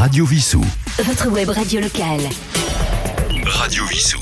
[0.00, 0.64] Radio Vissou.
[1.04, 2.22] Votre web radio locale.
[3.44, 4.18] Radio Vissou.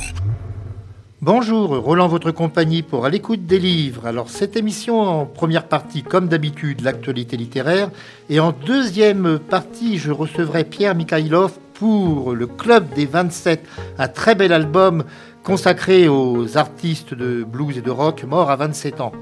[1.23, 4.05] Bonjour, Roland, votre compagnie pour À l'écoute des livres.
[4.05, 7.91] Alors, cette émission en première partie, comme d'habitude, l'actualité littéraire.
[8.29, 13.65] Et en deuxième partie, je recevrai Pierre Mikhailov pour le Club des 27,
[13.99, 15.05] un très bel album
[15.45, 19.13] consacré aux artistes de blues et de rock morts à 27 ans.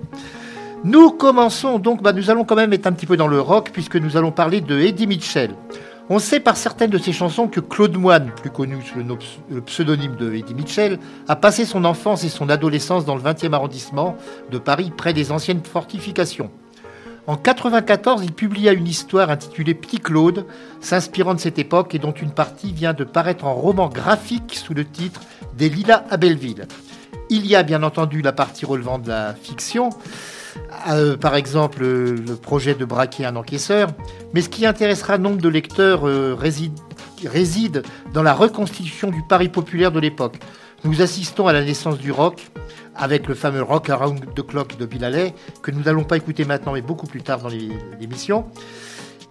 [0.84, 3.68] Nous commençons donc, bah, nous allons quand même être un petit peu dans le rock
[3.74, 5.50] puisque nous allons parler de Eddie Mitchell.
[6.08, 9.00] On sait par certaines de ses chansons que Claude Moine, plus connu sous
[9.50, 13.52] le pseudonyme de Eddie Mitchell, a passé son enfance et son adolescence dans le 20e
[13.52, 14.16] arrondissement
[14.52, 16.50] de Paris, près des anciennes fortifications.
[17.26, 20.46] En 1994, il publia une histoire intitulée Petit Claude,
[20.80, 24.74] s'inspirant de cette époque et dont une partie vient de paraître en roman graphique sous
[24.74, 25.22] le titre
[25.58, 26.68] Des Lilas à Belleville.
[27.30, 29.90] Il y a bien entendu la partie relevant de la fiction,
[30.88, 33.88] euh, par exemple le projet de braquer un encaisseur,
[34.34, 36.78] mais ce qui intéressera nombre de lecteurs euh, réside,
[37.24, 40.38] réside dans la reconstitution du Paris populaire de l'époque.
[40.84, 42.50] Nous assistons à la naissance du rock
[42.94, 46.72] avec le fameux Rock Around the Clock de Bill que nous n'allons pas écouter maintenant
[46.72, 47.50] mais beaucoup plus tard dans
[48.00, 48.46] l'émission.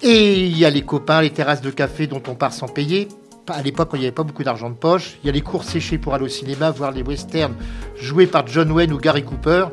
[0.02, 3.08] Et il y a les copains, les terrasses de café dont on part sans payer.
[3.48, 5.18] À l'époque, il n'y avait pas beaucoup d'argent de poche.
[5.24, 7.54] Il y a les cours séchés pour aller au cinéma, voir les westerns
[7.96, 9.68] joués par John Wayne ou Gary Cooper.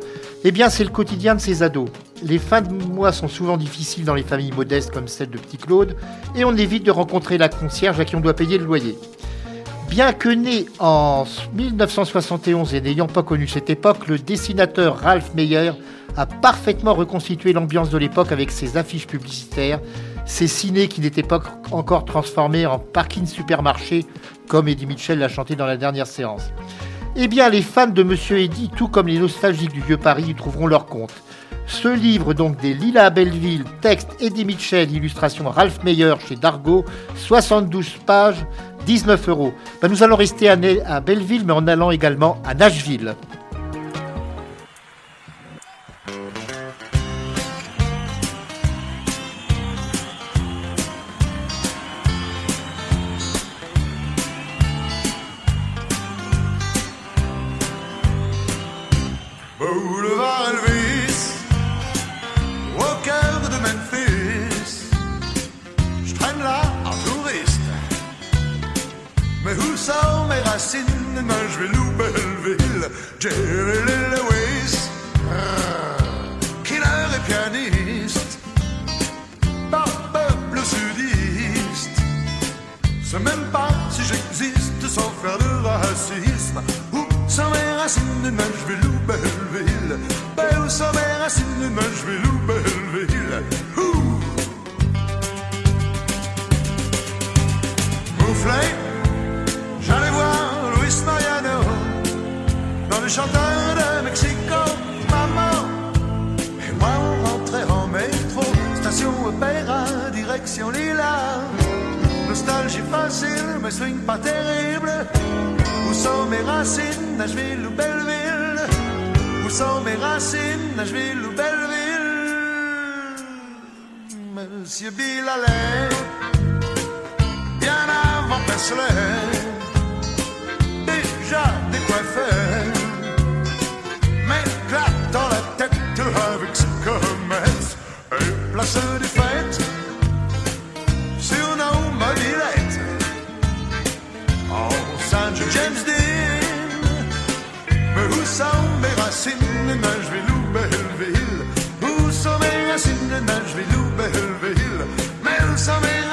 [0.45, 1.89] Eh bien, c'est le quotidien de ces ados.
[2.23, 5.57] Les fins de mois sont souvent difficiles dans les familles modestes comme celle de Petit
[5.57, 5.97] Claude,
[6.37, 8.99] et on évite de rencontrer la concierge à qui on doit payer le loyer.
[9.89, 15.73] Bien que né en 1971 et n'ayant pas connu cette époque, le dessinateur Ralph Meyer
[16.17, 19.81] a parfaitement reconstitué l'ambiance de l'époque avec ses affiches publicitaires,
[20.25, 24.07] ses ciné qui n'étaient pas encore transformés en parking supermarché,
[24.49, 26.53] comme Eddie Mitchell l'a chanté dans la dernière séance.
[27.15, 30.35] Eh bien, les fans de Monsieur Eddy, tout comme les nostalgiques du vieux Paris, y
[30.35, 31.13] trouveront leur compte.
[31.67, 36.85] Ce livre, donc des Lilas à Belleville, texte Eddie Mitchell, illustration Ralph Meyer chez Dargo,
[37.17, 38.45] 72 pages,
[38.87, 39.53] 19 euros.
[39.81, 43.15] Ben, nous allons rester à Belleville, mais en allant également à Nashville.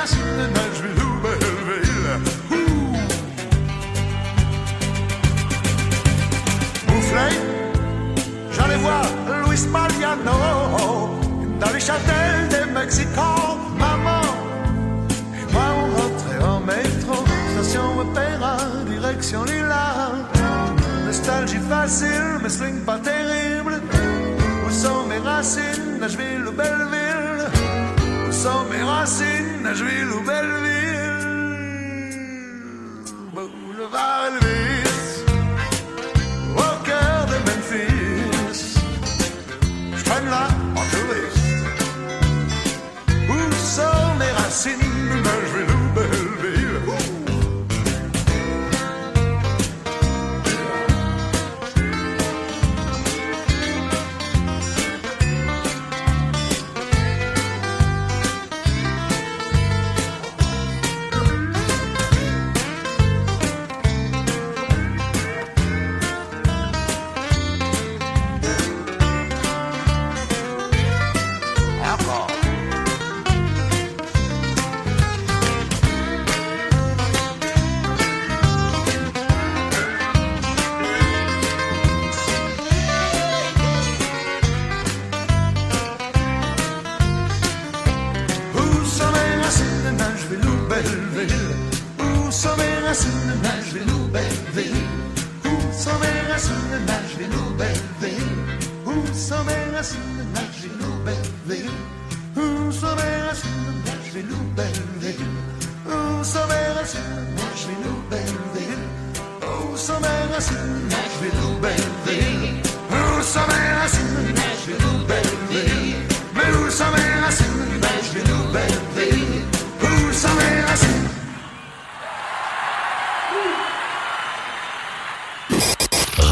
[0.09, 1.37] zitten Nashville, hoe bij
[6.87, 7.29] Boufflé,
[8.51, 9.05] j'allais voir
[9.45, 10.37] Luis Mariano
[11.59, 13.57] dans les châtels des Mexicains.
[13.77, 14.21] Maman
[15.39, 17.15] et moi, on rentrait en métro,
[17.53, 18.57] station Opéra,
[18.88, 19.85] direction Lila.
[21.05, 23.81] Nostalgie facile, mais sling pas terrible.
[24.65, 27.45] Où sont mes racines, Nashville ou Belleville?
[28.27, 29.49] Où sont mes racines?
[29.61, 30.78] Nashville ou Belleville.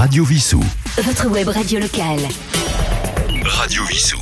[0.07, 0.63] Radio Vissou.
[1.03, 2.19] Votre web radio locale.
[3.43, 4.17] Radio Vissou.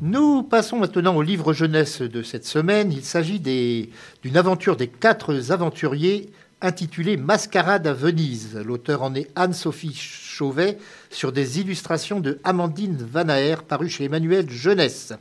[0.00, 2.90] Nous passons maintenant au livre jeunesse de cette semaine.
[2.92, 3.90] Il s'agit des-
[4.24, 6.28] d'une aventure des quatre aventuriers
[6.60, 8.56] intitulée Mascarade à Venise.
[8.64, 10.78] L'auteur en est Anne-Sophie Chauvet
[11.08, 15.12] sur des illustrations de Amandine Vanaer paru chez Emmanuel Jeunesse.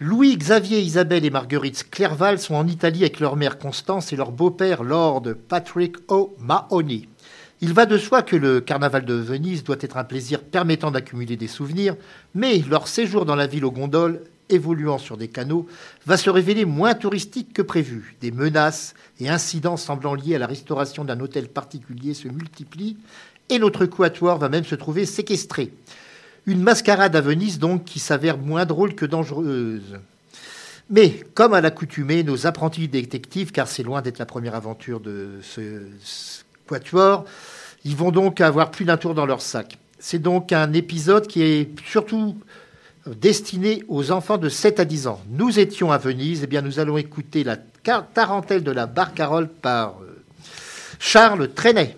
[0.00, 4.32] Louis, Xavier, Isabelle et Marguerite Clerval sont en Italie avec leur mère Constance et leur
[4.32, 7.08] beau-père Lord Patrick O'Mahony.
[7.62, 11.36] Il va de soi que le carnaval de Venise doit être un plaisir permettant d'accumuler
[11.36, 11.96] des souvenirs,
[12.34, 14.20] mais leur séjour dans la ville aux gondoles,
[14.50, 15.66] évoluant sur des canaux,
[16.04, 18.14] va se révéler moins touristique que prévu.
[18.20, 22.98] Des menaces et incidents semblant liés à la restauration d'un hôtel particulier se multiplient,
[23.48, 25.72] et notre quatuor va même se trouver séquestré.
[26.44, 29.98] Une mascarade à Venise donc qui s'avère moins drôle que dangereuse.
[30.90, 35.40] Mais, comme à l'accoutumée, nos apprentis détectives, car c'est loin d'être la première aventure de
[35.42, 37.24] ce, ce quatuor,
[37.84, 39.78] ils vont donc avoir plus d'un tour dans leur sac.
[39.98, 42.36] C'est donc un épisode qui est surtout
[43.06, 45.20] destiné aux enfants de 7 à 10 ans.
[45.30, 49.98] Nous étions à Venise, et bien nous allons écouter la tarentelle de la barcarolle par
[50.02, 50.24] euh,
[50.98, 51.96] Charles Trenet.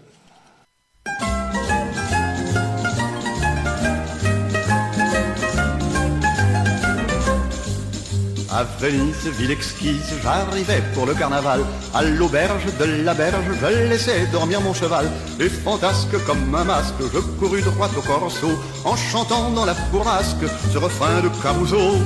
[8.50, 11.60] À Venise, ville exquise, j'arrivais pour le carnaval.
[11.92, 15.06] À l'auberge de la berge, je laissais dormir mon cheval.
[15.38, 18.48] Et fantasque comme un masque, je courus droit au corso,
[18.86, 21.98] en chantant dans la bourrasque ce refrain de Caruso.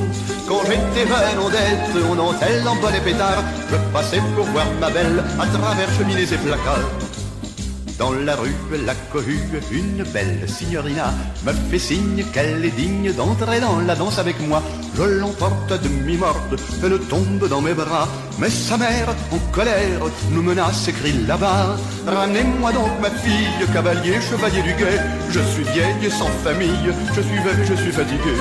[0.49, 4.91] Quand j'étais jeune en dette, en dentelle, en bonnet pétard, je passais pour voir ma
[4.91, 6.91] belle à travers cheminées et placards.
[7.99, 8.55] Dans la rue,
[8.87, 9.41] la cohue,
[9.71, 11.13] une belle signorina
[11.45, 14.63] me fait signe qu'elle est digne d'entrer dans la danse avec moi.
[14.97, 18.09] Je l'emporte à demi-morte, elle tombe dans mes bras.
[18.39, 20.01] Mais sa mère, en colère,
[20.31, 21.77] nous menace et crie là-bas.
[22.07, 25.01] Ramenez-moi donc ma fille, cavalier, chevalier du guet.
[25.31, 28.35] Je suis vieille sans famille, je suis veuve, je suis fatigué.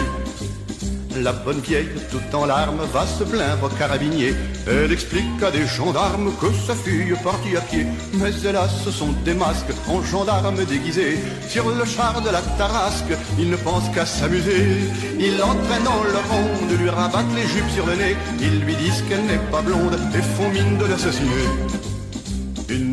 [1.22, 4.34] La bonne vieille, tout en larmes, va se plaindre au carabinier.
[4.68, 7.86] Elle explique à des gendarmes que sa fille est partie à pied.
[8.14, 11.18] Mais hélas, ce sont des masques en gendarmes déguisés.
[11.48, 14.80] Sur le char de la tarasque, ils ne pensent qu'à s'amuser.
[15.20, 18.16] Ils l'entraînent dans leur ronde, lui rabattent les jupes sur le nez.
[18.40, 21.91] Ils lui disent qu'elle n'est pas blonde et font mine de l'assassiner.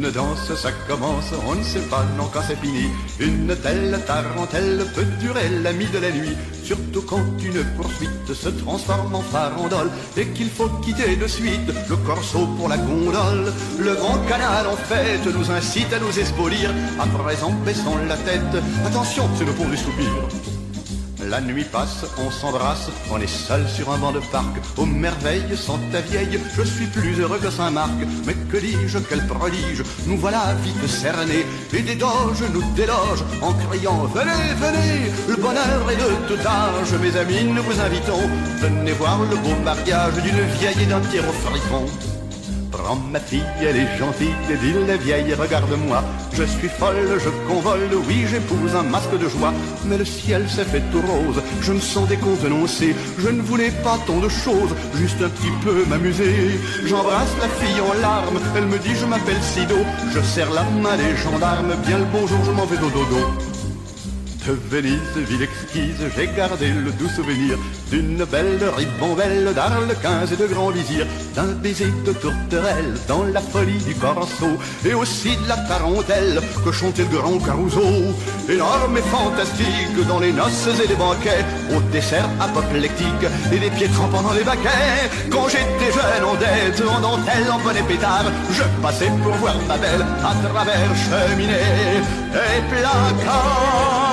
[0.00, 2.84] Une danse, ça commence, on ne sait pas non quand c'est fini.
[3.18, 8.48] Une telle tarentelle peut durer la nuit de la nuit, surtout quand une poursuite se
[8.48, 13.52] transforme en farandole et qu'il faut quitter de suite le corso pour la gondole.
[13.80, 16.72] Le grand canal en fait nous incite à nous espolir.
[17.00, 20.57] À présent, baissons la tête, attention, c'est le pont du soupir.
[21.28, 24.56] La nuit passe, on s'embrasse, on est seul sur un banc de parc.
[24.78, 27.90] Aux merveilles, sans ta vieille, je suis plus heureux que Saint-Marc.
[28.26, 31.44] Mais que dis-je, quel prodige, nous voilà vite cernés.
[31.74, 36.92] Et des doges nous délogent en criant Venez, venez, le bonheur est de tout âge.
[37.00, 38.28] Mes amis, nous vous invitons,
[38.60, 41.86] venez voir le beau mariage d'une vieille et d'un pierrot fripon.
[42.78, 46.04] Prends ma fille, elle est gentille, dit la vieille, regarde-moi.
[46.32, 49.52] Je suis folle, je convole, oui, j'épouse un masque de joie.
[49.86, 52.94] Mais le ciel s'est fait tout rose, je me sens décontenancé.
[53.18, 56.60] Je ne voulais pas tant de choses, juste un petit peu m'amuser.
[56.86, 59.78] J'embrasse la fille en larmes, elle me dit je m'appelle Sido.
[60.14, 63.57] Je serre la main des gendarmes, bien le bonjour, je m'en vais au dodo.
[64.70, 67.58] Venise, ville exquise, j'ai gardé le doux souvenir
[67.90, 73.82] d'une belle ribambelle d'Arlequins et de Grand Vizir, d'un baiser de tourterelle dans la folie
[73.84, 74.46] du corso,
[74.86, 77.82] et aussi de la tarentelle que chantait le grand Caruso.
[78.48, 83.88] Énorme et fantastique dans les noces et les banquets, au dessert apoplectique et des pieds
[83.88, 85.10] trempants dans les baquets.
[85.30, 89.76] Quand j'étais jeune en dette, en dentelle, en bonnet pétard, je passais pour voir ma
[89.76, 92.02] belle à travers cheminée
[92.32, 94.07] et placards.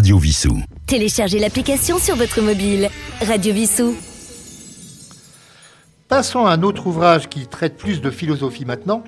[0.00, 0.56] Radio Vissou.
[0.86, 2.88] Téléchargez l'application sur votre mobile.
[3.20, 3.94] Radio Vissou.
[6.08, 9.04] Passons à un autre ouvrage qui traite plus de philosophie maintenant.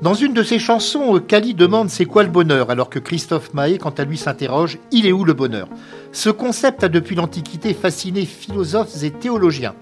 [0.00, 3.78] Dans une de ses chansons, Kali demande c'est quoi le bonheur, alors que Christophe Mahé,
[3.78, 5.68] quant à lui, s'interroge il est où le bonheur?
[6.12, 9.74] Ce concept a depuis l'Antiquité fasciné philosophes et théologiens.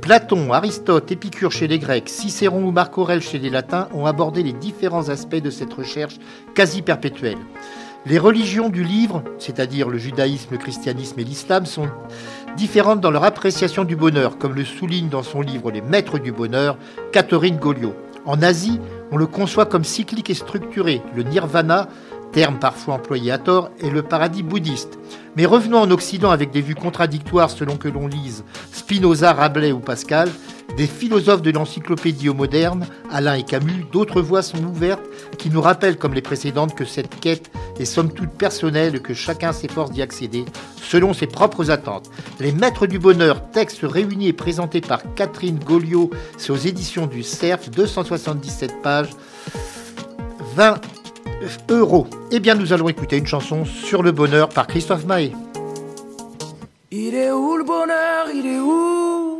[0.00, 4.42] Platon, Aristote, Épicure chez les Grecs, Cicéron ou Marc Aurèle chez les Latins ont abordé
[4.42, 6.16] les différents aspects de cette recherche
[6.54, 7.38] quasi perpétuelle.
[8.06, 11.88] Les religions du livre, c'est-à-dire le judaïsme, le christianisme et l'islam, sont
[12.56, 16.32] différentes dans leur appréciation du bonheur, comme le souligne dans son livre Les Maîtres du
[16.32, 16.78] bonheur
[17.12, 17.94] Catherine Goliot.
[18.24, 18.80] En Asie,
[19.12, 21.02] on le conçoit comme cyclique et structuré.
[21.14, 21.88] Le nirvana,
[22.32, 24.98] terme parfois employé à tort, est le paradis bouddhiste.
[25.36, 29.80] Mais revenons en Occident avec des vues contradictoires selon que l'on lise Spinoza, Rabelais ou
[29.80, 30.30] Pascal,
[30.76, 35.02] des philosophes de l'encyclopédie moderne, Alain et Camus, d'autres voies sont ouvertes
[35.38, 39.14] qui nous rappellent, comme les précédentes, que cette quête est somme toute personnelle et que
[39.14, 40.44] chacun s'efforce d'y accéder
[40.82, 42.10] selon ses propres attentes.
[42.40, 47.22] Les Maîtres du Bonheur, texte réuni et présenté par Catherine Goliot, c'est aux éditions du
[47.22, 49.10] CERF, 277 pages,
[50.56, 50.80] 20
[51.70, 52.06] euros.
[52.30, 55.32] Eh bien, nous allons écouter une chanson sur le bonheur par Christophe Maé.
[56.90, 58.26] Il est où le bonheur?
[58.34, 59.39] Il est où?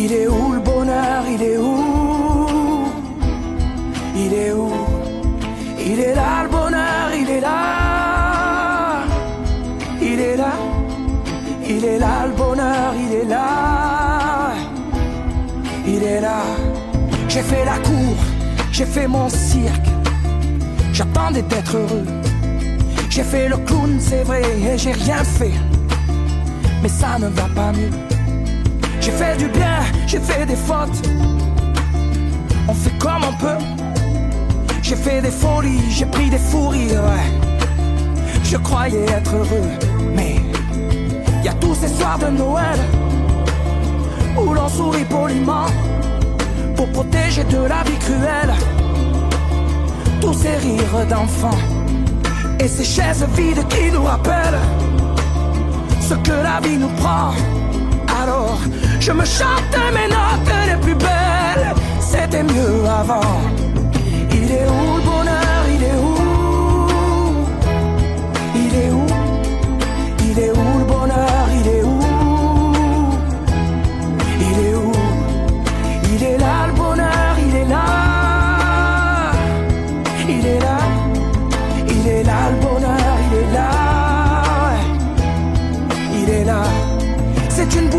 [0.00, 1.24] Il est où le bonheur?
[1.28, 2.86] Il est où?
[4.14, 4.70] Il est où?
[5.84, 9.04] Il est là le bonheur, il est là.
[10.00, 10.52] Il est là.
[11.68, 14.52] Il est là le bonheur, il est là.
[15.84, 16.42] Il est là.
[17.28, 18.16] J'ai fait la cour,
[18.70, 19.88] j'ai fait mon cirque.
[20.92, 22.06] J'attendais d'être heureux.
[23.10, 25.58] J'ai fait le clown, c'est vrai, et j'ai rien fait.
[26.82, 28.07] Mais ça ne va pas mieux.
[29.08, 31.08] J'ai fait du bien, j'ai fait des fautes.
[32.68, 33.64] On fait comme on peut.
[34.82, 38.30] J'ai fait des folies, j'ai pris des fous rires, ouais.
[38.44, 39.70] Je croyais être heureux,
[40.14, 40.36] mais
[41.42, 42.78] y a tous ces soirs de Noël
[44.36, 45.68] où l'on sourit poliment
[46.76, 48.52] pour protéger de la vie cruelle
[50.20, 51.62] tous ces rires d'enfants
[52.60, 54.60] et ces chaises vides qui nous rappellent
[55.98, 57.32] ce que la vie nous prend.
[59.00, 63.57] Je me chante mes notes les plus belles, c'était mieux avant.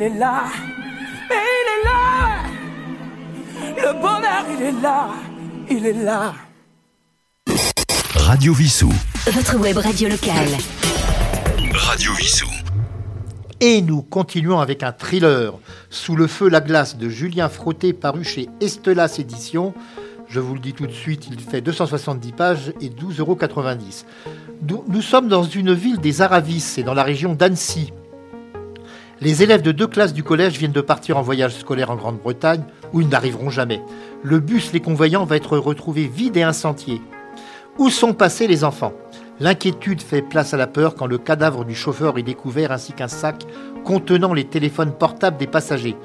[0.00, 0.44] Il est là.
[1.28, 2.42] Mais il est là.
[3.76, 5.08] Le bonheur, il est là.
[5.68, 6.32] Il est là.
[8.14, 8.90] Radio Vissou.
[9.26, 10.48] Votre web radio locale.
[11.74, 12.48] Radio Vissou.
[13.60, 15.52] Et nous continuons avec un thriller,
[15.90, 19.74] Sous le feu la glace de Julien Frotté, paru chez Estelas Éditions.
[20.28, 23.38] Je vous le dis tout de suite, il fait 270 pages et 12,90 euros.
[24.66, 27.92] Nous, nous sommes dans une ville des Aravis, c'est dans la région d'Annecy.
[29.22, 32.62] Les élèves de deux classes du collège viennent de partir en voyage scolaire en Grande-Bretagne,
[32.94, 33.82] où ils n'arriveront jamais.
[34.22, 37.02] Le bus les convoyant va être retrouvé vide et incendié.
[37.76, 38.94] Où sont passés les enfants?
[39.38, 43.08] L'inquiétude fait place à la peur quand le cadavre du chauffeur est découvert ainsi qu'un
[43.08, 43.44] sac
[43.84, 45.96] contenant les téléphones portables des passagers.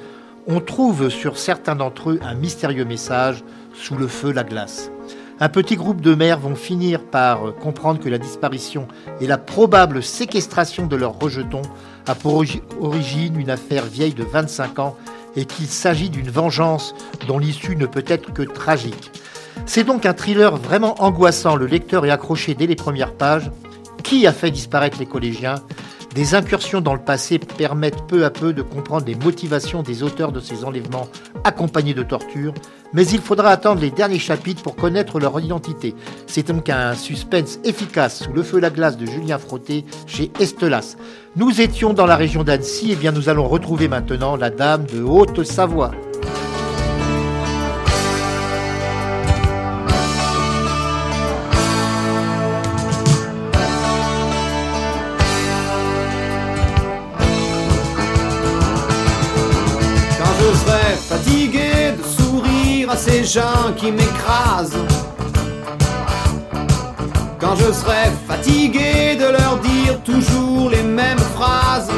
[0.47, 3.43] On trouve sur certains d'entre eux un mystérieux message
[3.73, 4.91] Sous le feu, la glace.
[5.39, 8.87] Un petit groupe de mères vont finir par comprendre que la disparition
[9.19, 11.61] et la probable séquestration de leurs rejetons
[12.07, 14.95] a pour origi- origine une affaire vieille de 25 ans
[15.35, 16.95] et qu'il s'agit d'une vengeance
[17.27, 19.11] dont l'issue ne peut être que tragique.
[19.65, 21.57] C'est donc un thriller vraiment angoissant.
[21.57, 23.51] Le lecteur est accroché dès les premières pages.
[24.03, 25.55] Qui a fait disparaître les collégiens?
[26.15, 30.31] Des incursions dans le passé permettent peu à peu de comprendre les motivations des auteurs
[30.31, 31.09] de ces enlèvements
[31.43, 32.53] accompagnés de torture,
[32.93, 35.93] mais il faudra attendre les derniers chapitres pour connaître leur identité.
[36.25, 40.95] C'est donc un suspense efficace sous le feu la glace de Julien Frotté chez Estelas.
[41.35, 45.03] Nous étions dans la région d'Annecy, et bien nous allons retrouver maintenant la dame de
[45.03, 45.91] Haute-Savoie.
[63.25, 64.77] Gens qui m'écrasent.
[67.39, 71.91] Quand je serai fatigué de leur dire toujours les mêmes phrases.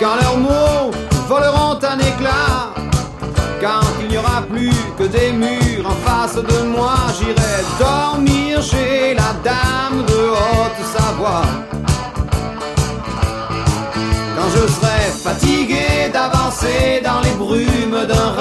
[0.00, 0.90] Quand leurs mots
[1.28, 2.72] voleront un éclat.
[3.60, 9.14] Quand il n'y aura plus que des murs en face de moi, j'irai dormir chez
[9.14, 11.44] la dame de Haute-Savoie.
[14.36, 18.31] Quand je serai fatigué d'avancer dans les brumes d'un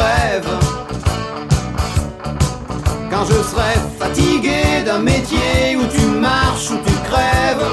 [3.24, 7.68] Je serai fatigué d'un métier où tu marches, où tu crèves.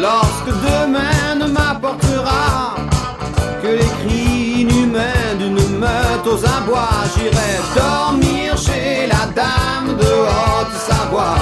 [0.00, 2.74] Lorsque demain ne m'apportera
[3.62, 11.36] que les cris inhumains d'une meute aux abois, j'irai dormir chez la dame de Haute-Savoie.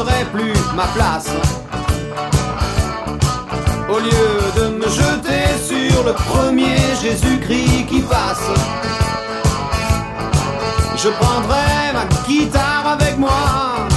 [0.00, 1.30] N'aurai plus ma place.
[3.88, 8.48] Au lieu de me jeter sur le premier Jésus-Christ qui passe,
[10.96, 13.88] je prendrai ma guitare avec moi.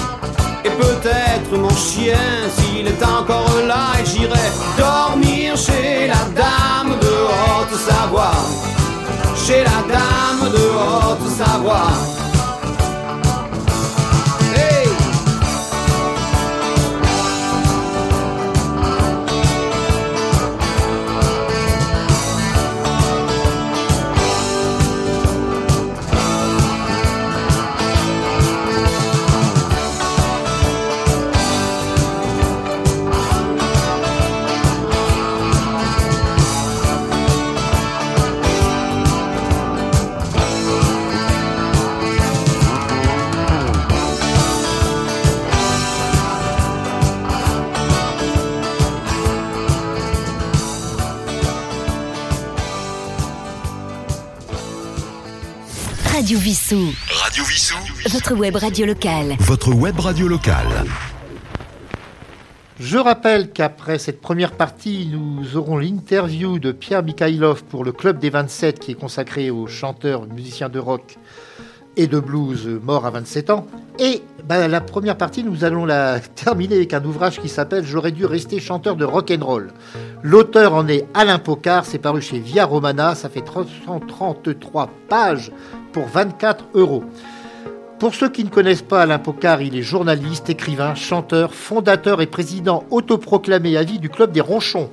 [0.66, 7.14] Et peut-être mon chien s'il est encore là et j'irai dormir chez la dame de
[7.34, 8.40] Haute-Savoie.
[9.46, 12.33] Chez la dame de Haute-Savoie.
[56.74, 56.94] Vissou.
[57.12, 57.78] Radio Vissou.
[58.10, 59.36] Votre web radio locale.
[59.40, 60.86] Votre web radio locale.
[62.80, 68.18] Je rappelle qu'après cette première partie, nous aurons l'interview de Pierre Mikhailov pour le Club
[68.18, 71.18] des 27 qui est consacré au chanteur, musicien de rock
[71.98, 73.68] et de blues mort à 27 ans.
[74.00, 78.12] Et bah, la première partie, nous allons la terminer avec un ouvrage qui s'appelle J'aurais
[78.12, 79.72] dû rester chanteur de rock and roll.
[80.22, 85.52] L'auteur en est Alain Pocard, c'est paru chez Via Romana, ça fait 333 pages
[85.92, 87.04] pour 24 euros.
[88.00, 92.28] Pour ceux qui ne connaissent pas Alain Pocard, il est journaliste, écrivain, chanteur, fondateur et
[92.28, 94.90] président autoproclamé à vie du Club des Ronchons.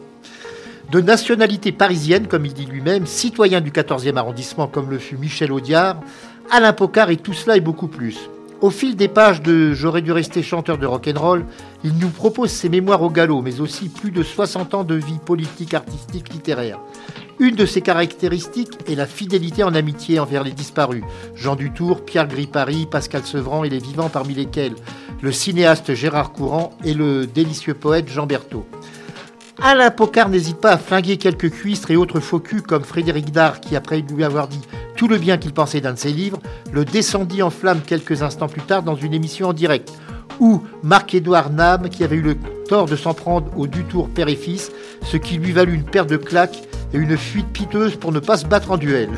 [0.92, 5.52] De nationalité parisienne, comme il dit lui-même, citoyen du 14e arrondissement comme le fut Michel
[5.52, 6.00] Audiard,
[6.52, 8.28] Alain Pocard est tout cela et beaucoup plus.
[8.60, 11.46] Au fil des pages de J'aurais dû rester chanteur de rock'n'roll,
[11.84, 15.20] il nous propose ses mémoires au galop, mais aussi plus de 60 ans de vie
[15.24, 16.80] politique, artistique, littéraire.
[17.38, 21.04] Une de ses caractéristiques est la fidélité en amitié envers les disparus.
[21.36, 24.74] Jean Dutour, Pierre Gripari, Pascal Sevran et les vivants parmi lesquels
[25.22, 28.66] le cinéaste Gérard Courant et le délicieux poète Jean Berthaud.
[29.62, 33.60] Alain Pocard n'hésite pas à flinguer quelques cuistres et autres faux culs comme Frédéric Dard
[33.60, 34.60] qui, après lui avoir dit
[35.00, 36.38] tout le bien qu'il pensait d'un de ses livres,
[36.72, 39.90] le descendit en flamme quelques instants plus tard dans une émission en direct.
[40.40, 42.36] Ou Marc-Édouard Nam qui avait eu le
[42.68, 44.70] tort de s'en prendre au Dutour père et fils,
[45.02, 46.58] ce qui lui valut une paire de claques
[46.92, 49.08] et une fuite piteuse pour ne pas se battre en duel.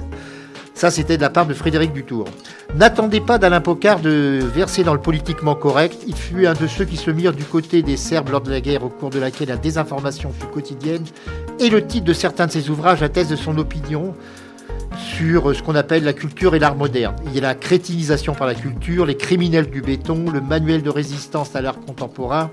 [0.73, 2.27] Ça, c'était de la part de Frédéric Dutour.
[2.77, 5.99] N'attendez pas d'Alain Pocard de verser dans le politiquement correct.
[6.07, 8.61] Il fut un de ceux qui se mirent du côté des Serbes lors de la
[8.61, 11.05] guerre au cours de laquelle la désinformation fut quotidienne.
[11.59, 14.14] Et le titre de certains de ses ouvrages atteste de son opinion
[14.96, 17.16] sur ce qu'on appelle la culture et l'art moderne.
[17.26, 20.90] Il y a la crétinisation par la culture, les criminels du béton, le manuel de
[20.90, 22.50] résistance à l'art contemporain,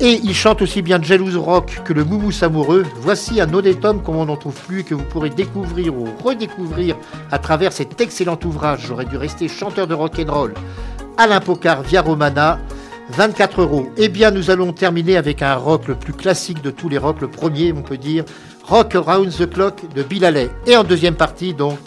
[0.00, 2.84] et il chante aussi bien Jealous Rock que le Moumous amoureux.
[2.96, 6.06] Voici un honnête homme comme on n'en trouve plus et que vous pourrez découvrir ou
[6.24, 6.96] redécouvrir
[7.30, 8.84] à travers cet excellent ouvrage.
[8.86, 10.54] J'aurais dû rester chanteur de rock and roll.
[11.18, 12.58] Alain Pocard via Romana.
[13.10, 13.90] 24 euros.
[13.96, 17.20] Eh bien, nous allons terminer avec un rock le plus classique de tous les rocks,
[17.20, 18.24] le premier, on peut dire,
[18.64, 20.50] Rock Around the Clock de Bill.
[20.66, 21.78] Et en deuxième partie, donc,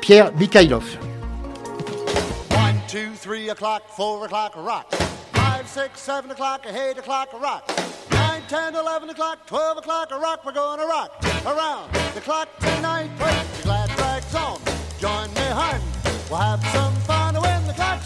[0.00, 0.84] Pierre Mikhailov.
[2.50, 4.86] 1, 2, 3 o'clock, 4 o'clock, rock.
[5.34, 7.62] 5, 6, 7 o'clock, 8 o'clock, rock.
[8.10, 10.40] 9, 10, 11 o'clock, 12 o'clock, rock.
[10.44, 11.10] We're going to rock
[11.46, 13.10] around the clock tonight.
[13.18, 14.60] Put your glad rags on.
[15.00, 15.80] Join me, hun.
[16.30, 18.00] We'll have some fun when the clock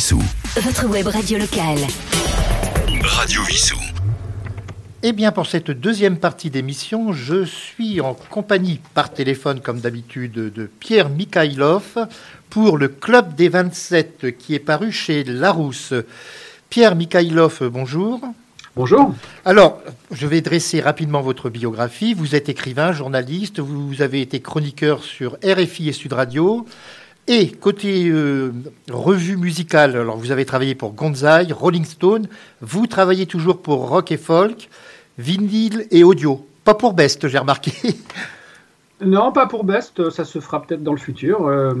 [0.00, 0.22] Vissou.
[0.56, 1.76] Votre web radio locale.
[3.02, 3.76] Radio Vissou.
[5.02, 10.32] Eh bien, pour cette deuxième partie d'émission, je suis en compagnie par téléphone, comme d'habitude,
[10.32, 12.08] de Pierre Mikhailov
[12.48, 15.92] pour le Club des 27 qui est paru chez Larousse.
[16.70, 18.22] Pierre Mikhailov, bonjour.
[18.76, 19.12] Bonjour.
[19.44, 19.82] Alors,
[20.12, 22.14] je vais dresser rapidement votre biographie.
[22.14, 26.66] Vous êtes écrivain, journaliste, vous avez été chroniqueur sur RFI et Sud Radio.
[27.32, 28.50] Et côté euh,
[28.90, 32.26] revue musicale, alors vous avez travaillé pour Gonzaï, Rolling Stone,
[32.60, 34.68] vous travaillez toujours pour Rock et Folk,
[35.16, 36.44] vinyle et audio.
[36.64, 37.72] Pas pour Best, j'ai remarqué.
[39.02, 41.46] Non, pas pour Best, ça se fera peut-être dans le futur.
[41.46, 41.72] euh,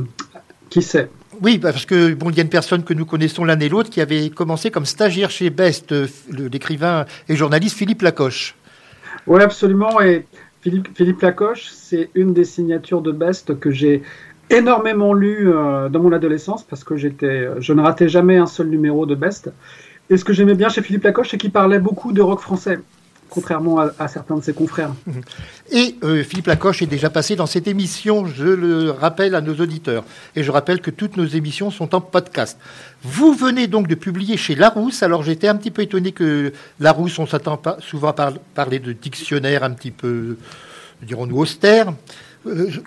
[0.70, 1.10] qui sait?
[1.42, 3.68] Oui, bah, parce que bon, il y a une personne que nous connaissons l'un et
[3.68, 8.54] l'autre qui avait commencé comme stagiaire chez Best, euh, l'écrivain et journaliste Philippe Lacoche.
[9.26, 10.00] Oui, absolument.
[10.00, 10.24] Et
[10.62, 14.02] Philippe, Philippe Lacoche, c'est une des signatures de Best que j'ai
[14.50, 18.68] énormément lu euh, dans mon adolescence parce que j'étais, je ne ratais jamais un seul
[18.68, 19.50] numéro de Best.
[20.10, 22.80] Et ce que j'aimais bien chez Philippe Lacoche, c'est qu'il parlait beaucoup de rock français,
[23.28, 24.90] contrairement à, certains de ses confrères.
[25.70, 29.54] Et euh, Philippe Lacoche est déjà passé dans cette émission, je le rappelle à nos
[29.54, 30.02] auditeurs.
[30.34, 32.58] Et je rappelle que toutes nos émissions sont en podcast.
[33.04, 35.04] Vous venez donc de publier chez Larousse.
[35.04, 38.80] Alors j'étais un petit peu étonné que Larousse, on s'attend pas souvent à par- parler
[38.80, 40.36] de dictionnaire un petit peu,
[41.02, 41.92] dirons-nous, austère.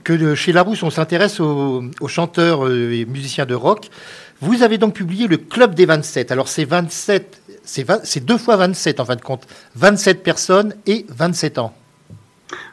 [0.03, 3.89] Que chez Larousse, on s'intéresse aux, chanteurs euh, et musiciens de rock.
[4.41, 6.31] Vous avez donc publié le Club des 27.
[6.31, 9.45] Alors c'est 27, c'est 20 c'est deux fois 27 en fin de compte.
[9.75, 11.73] 27 personnes et 27 ans.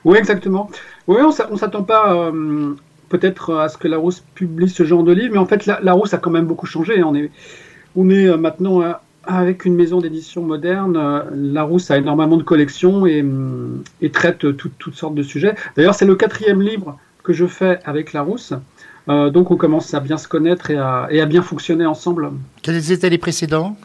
[0.04, 0.70] Oui, exactement.
[1.06, 2.74] Oui, on on s'attend pas euh,
[3.10, 6.14] peut-être à ce que Larousse publie ce genre de livre, mais en fait, la- Larousse
[6.14, 7.02] a quand même beaucoup changé.
[7.02, 7.30] On est,
[7.94, 8.92] on est euh, maintenant euh,
[9.24, 10.96] avec une maison d'édition moderne.
[10.96, 15.54] euh, Larousse a énormément de collections et, hum, et traite tout- toutes sortes de sujets.
[15.76, 18.54] D'ailleurs, c'est le quatrième livre que je fais avec Larousse.
[19.08, 22.30] Euh, donc, on commence à bien se connaître et à, et à bien fonctionner ensemble.
[22.62, 23.76] Quels étaient les précédents?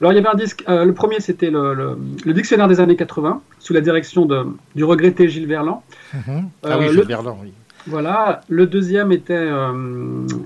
[0.00, 0.64] Alors, il y avait un disque.
[0.68, 4.44] euh, le premier, c'était le, le- le dictionnaire des années 80, sous la direction de,
[4.74, 5.82] du regretté Gilles Verland.
[6.12, 6.48] Mhm.
[6.64, 7.52] Ah Euh, oui, le- Gilles Verland, oui.
[7.86, 9.72] Voilà, le deuxième était, euh,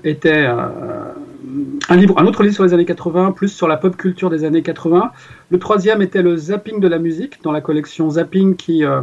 [0.03, 0.57] était euh,
[1.89, 4.43] un, livre, un autre livre sur les années 80, plus sur la pop culture des
[4.43, 5.11] années 80.
[5.49, 9.01] Le troisième était le zapping de la musique, dans la collection Zapping, qui, euh,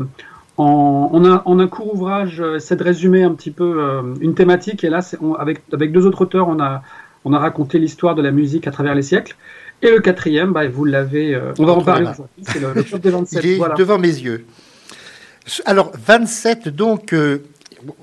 [0.56, 4.02] en, en un, en un court ouvrage, euh, essaie de résumer un petit peu euh,
[4.20, 4.84] une thématique.
[4.84, 6.82] Et là, on- avec, avec deux autres auteurs, on a,
[7.24, 9.36] on a raconté l'histoire de la musique à travers les siècles.
[9.82, 12.82] Et le quatrième, bah, vous l'avez, euh, on va en parler aujourd'hui, c'est le, le
[12.82, 13.44] Club des 27.
[13.44, 13.74] Il est voilà.
[13.74, 14.46] devant mes yeux.
[15.66, 17.14] Alors, 27, donc,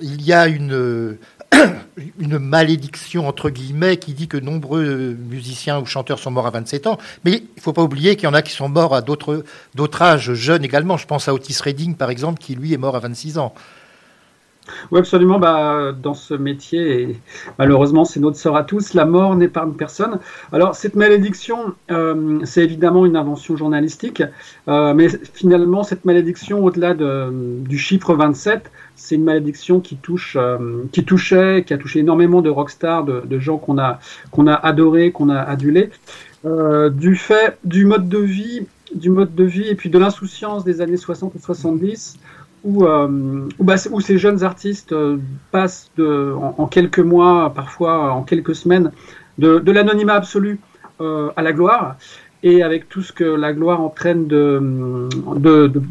[0.02, 1.18] il y a une,
[2.20, 6.88] une malédiction, entre guillemets, qui dit que nombreux musiciens ou chanteurs sont morts à 27
[6.88, 6.98] ans.
[7.26, 9.44] Mais il ne faut pas oublier qu'il y en a qui sont morts à d'autres
[10.02, 10.98] âges jeunes également.
[10.98, 13.54] Je pense à Otis Redding, par exemple, qui lui est mort à 26 ans.
[14.92, 15.40] Oui, absolument.
[15.40, 17.20] Bah, dans ce métier,
[17.60, 18.94] malheureusement, c'est notre sort à tous.
[18.94, 20.20] La mort n'épargne personne.
[20.52, 24.24] Alors, cette malédiction, euh, c'est évidemment une invention journalistique,
[24.68, 27.30] euh, mais finalement, cette malédiction, au-delà de,
[27.68, 28.72] du chiffre 27,
[29.04, 33.22] c'est une malédiction qui touche, euh, qui touchait, qui a touché énormément de rockstars, de,
[33.26, 34.00] de gens qu'on a,
[34.32, 35.90] qu'on a adorés, qu'on a adulés,
[36.46, 40.64] euh, du fait du mode de vie, du mode de vie et puis de l'insouciance
[40.64, 42.18] des années 60 et 70
[42.64, 45.18] où, euh, bah, où ces jeunes artistes euh,
[45.52, 48.92] passent de, en, quelques mois, parfois en quelques semaines,
[49.38, 50.60] de, l'anonymat absolu
[51.00, 51.98] à la gloire,
[52.44, 55.10] et avec tout ce que la gloire entraîne de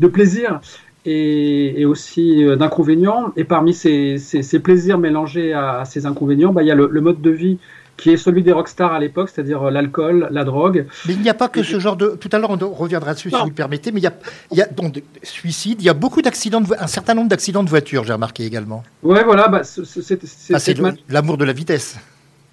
[0.07, 0.61] plaisir
[1.05, 3.33] et, et aussi euh, d'inconvénients.
[3.37, 6.75] Et parmi ces, ces, ces, plaisirs mélangés à, à ces inconvénients, bah, il y a
[6.75, 7.59] le, le mode de vie
[7.97, 10.87] qui est celui des rockstars à l'époque, c'est-à-dire l'alcool, la drogue.
[11.07, 12.17] Mais il n'y a pas que ce genre de.
[12.19, 14.15] Tout à l'heure, on reviendra dessus si vous le permettez, mais il y a,
[14.51, 16.69] il y a donc des suicides, il y a beaucoup d'accidents, de...
[16.79, 18.83] un certain nombre d'accidents de voiture, j'ai remarqué également.
[19.03, 20.97] Ouais, voilà, bah, c'est ah, mal...
[21.11, 21.97] l'amour de la vitesse.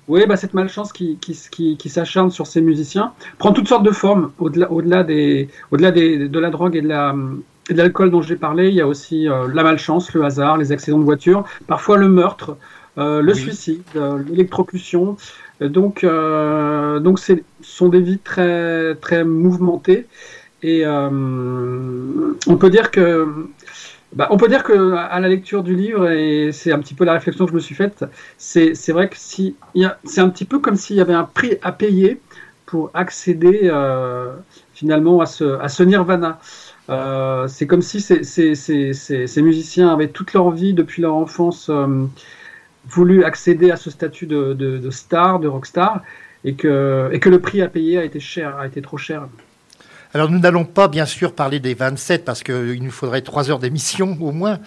[0.08, 3.84] Oui, bah, cette malchance qui, qui, qui, qui s'acharne sur ces musiciens prend toutes sortes
[3.84, 4.32] de formes.
[4.40, 7.16] Au-delà au -delà des, au -delà des, de la drogue et de la,
[7.74, 10.72] de l'alcool dont j'ai parlé, il y a aussi euh, la malchance, le hasard, les
[10.72, 12.58] accidents de voiture, parfois le meurtre.
[12.98, 13.40] Euh, le oui.
[13.40, 15.16] suicide, euh, l'électrocution.
[15.62, 20.06] Donc, donc ce sont des vies très, très mouvementées.
[20.64, 23.28] Et on peut dire que,
[24.14, 27.04] bah, on peut dire que à la lecture du livre, et c'est un petit peu
[27.06, 28.06] la réflexion que je me suis faite,
[28.38, 29.56] c'est, c'est vrai que si,
[30.06, 32.20] c'est un petit peu comme s'il y avait un prix à payer
[32.70, 34.32] pour accéder euh,
[34.74, 36.40] finalement à ce, à ce nirvana.
[36.90, 42.06] Euh, c'est comme si ces, musiciens avaient toute leur vie depuis leur enfance euh,
[42.88, 46.02] voulu accéder à ce statut de, star, de rockstar,
[46.44, 49.28] et que, et que le prix à payer a été cher, a été trop cher.
[50.14, 53.60] Alors nous n'allons pas bien sûr parler des 27 parce qu'il nous faudrait trois heures
[53.60, 54.60] d'émission au moins,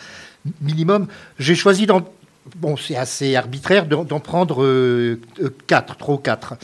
[0.61, 1.09] minimum.
[1.41, 2.03] J'ai choisi d'en,
[2.57, 5.21] bon c'est assez arbitraire, d'en prendre euh,
[5.67, 6.55] quatre, ou quatre.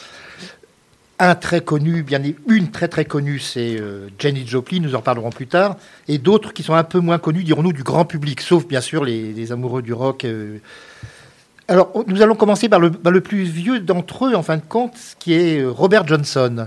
[1.21, 5.31] Un très connu, bien une très très connue, c'est euh, Jenny Joplin, nous en parlerons
[5.31, 5.77] plus tard,
[6.07, 9.05] et d'autres qui sont un peu moins connus, dirons-nous, du grand public, sauf bien sûr
[9.05, 10.25] les, les amoureux du rock.
[10.25, 10.59] Euh,
[11.67, 14.63] alors, nous allons commencer par le, par le plus vieux d'entre eux, en fin de
[14.63, 16.67] compte, qui est Robert Johnson.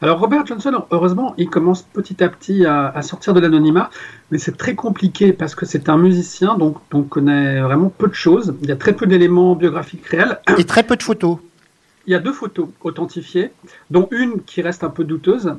[0.00, 3.90] Alors, Robert Johnson, heureusement, il commence petit à petit à, à sortir de l'anonymat,
[4.30, 8.14] mais c'est très compliqué parce que c'est un musicien, donc on connaît vraiment peu de
[8.14, 8.54] choses.
[8.62, 10.38] Il y a très peu d'éléments biographiques réels.
[10.56, 11.38] Et très peu de photos.
[12.06, 13.50] Il y a deux photos authentifiées,
[13.90, 15.54] dont une qui reste un peu douteuse,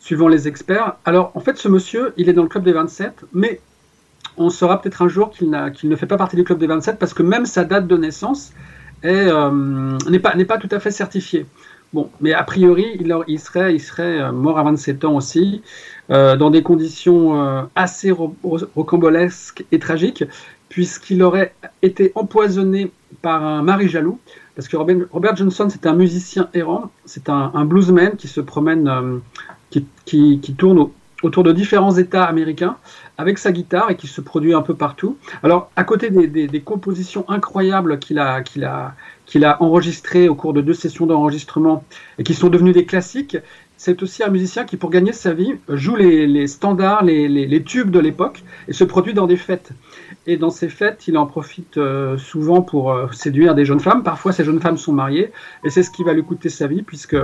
[0.00, 0.96] suivant les experts.
[1.04, 3.60] Alors, en fait, ce monsieur, il est dans le club des 27, mais
[4.36, 6.98] on saura peut-être un jour qu'il qu ne fait pas partie du club des 27
[6.98, 8.52] parce que même sa date de naissance
[9.04, 11.46] n'est euh, pas, pas tout à fait certifiée.
[11.92, 15.60] Bon, mais a priori, il, serait, serait mort à 27 ans aussi,
[16.10, 20.24] euh, dans des conditions euh, assez ro rocambolesques et tragiques,
[20.70, 24.18] puisqu'il aurait été empoisonné par un mari jaloux.
[24.54, 29.18] Parce que Robert, Johnson, c'est un musicien errant, c'est un, bluesman qui se promène, euh,
[30.04, 32.76] qui, tourne au- autour de différents États américains
[33.16, 35.16] avec sa guitare et qui se produit un peu partout.
[35.42, 38.42] Alors, à côté des, compositions incroyables qu'il a,
[39.60, 41.84] enregistrées au cours de deux sessions d'enregistrement
[42.18, 43.38] et qui sont devenues des classiques,
[43.78, 47.98] c'est aussi un musicien qui, pour gagner sa vie, joue les, standards, les tubes de
[48.00, 49.72] l'époque et se produit dans des fêtes.
[50.26, 54.04] Et dans ces fêtes, il en profite euh, souvent pour euh, séduire des jeunes femmes.
[54.04, 55.32] Parfois, ces jeunes femmes sont mariées
[55.64, 57.16] et c'est ce qui va lui coûter sa vie puisque,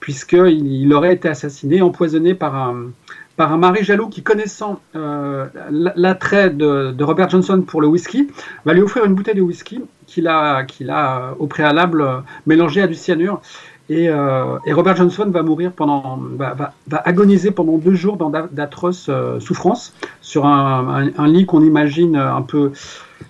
[0.00, 2.90] puisque il, il aurait été assassiné, empoisonné par un,
[3.36, 8.28] par un mari jaloux qui, connaissant euh, l'attrait de, de Robert Johnson pour le whisky,
[8.64, 12.18] va lui offrir une bouteille de whisky qu'il a, qu'il a euh, au préalable euh,
[12.46, 13.40] mélangée à du cyanure.
[13.88, 16.54] Et, euh, et Robert Johnson va mourir pendant, va,
[16.86, 21.62] va, agoniser pendant deux jours dans d'a- d'atroces euh, souffrances sur un, un- lit qu'on
[21.62, 22.70] imagine un peu,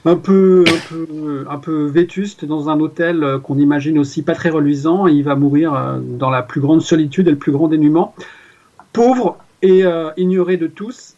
[0.05, 4.35] un peu, un peu, un peu vétuste dans un hôtel euh, qu'on imagine aussi pas
[4.35, 5.09] très reluisant.
[5.09, 8.15] Et il va mourir euh, dans la plus grande solitude et le plus grand dénuement,
[8.93, 11.12] pauvre et euh, ignoré de tous,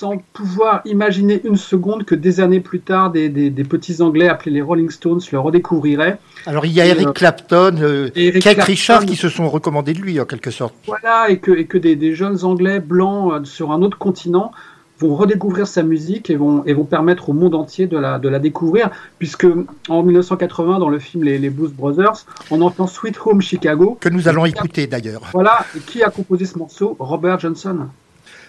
[0.00, 4.28] sans pouvoir imaginer une seconde que des années plus tard, des, des- des petits Anglais
[4.28, 6.18] appelés les Rolling Stones le redécouvriraient.
[6.46, 8.72] Alors il y a Eric euh, Clapton, euh, et Eric Keith Clapton.
[8.72, 10.74] Richards qui se sont recommandés de lui en quelque sorte.
[10.86, 14.52] Voilà, et que, et que des, des jeunes Anglais blancs euh, sur un autre continent
[14.98, 18.28] vont redécouvrir sa musique et vont, et vont permettre au monde entier de la, de
[18.28, 19.46] la découvrir, puisque
[19.88, 23.96] en 1980, dans le film Les, les Blues Brothers, on entend Sweet Home Chicago.
[24.00, 25.22] Que nous allons écouter d'ailleurs.
[25.32, 26.96] Voilà, et qui a composé ce morceau?
[26.98, 27.88] Robert Johnson.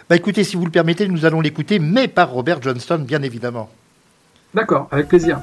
[0.10, 3.70] Bah écoutez, si vous le permettez, nous allons l'écouter, mais par Robert Johnston, bien évidemment.
[4.54, 5.40] D'accord, avec plaisir.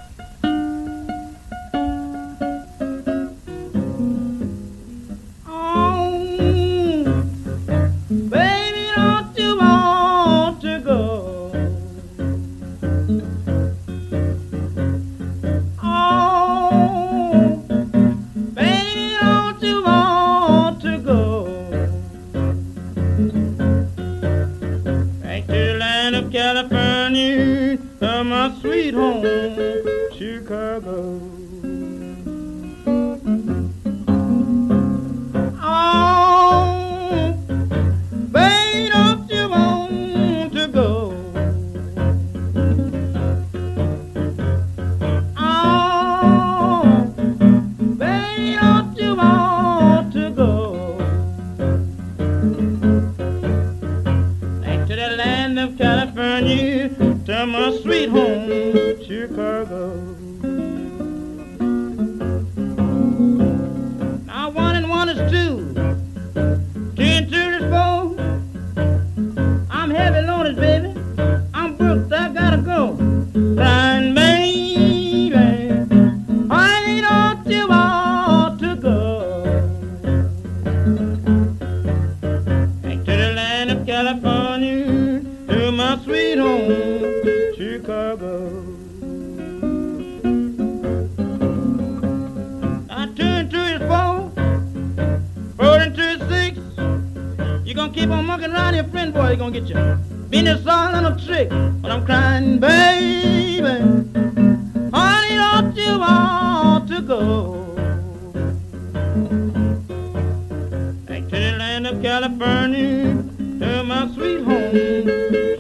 [111.81, 113.15] Land of California,
[113.61, 114.75] to my sweet home,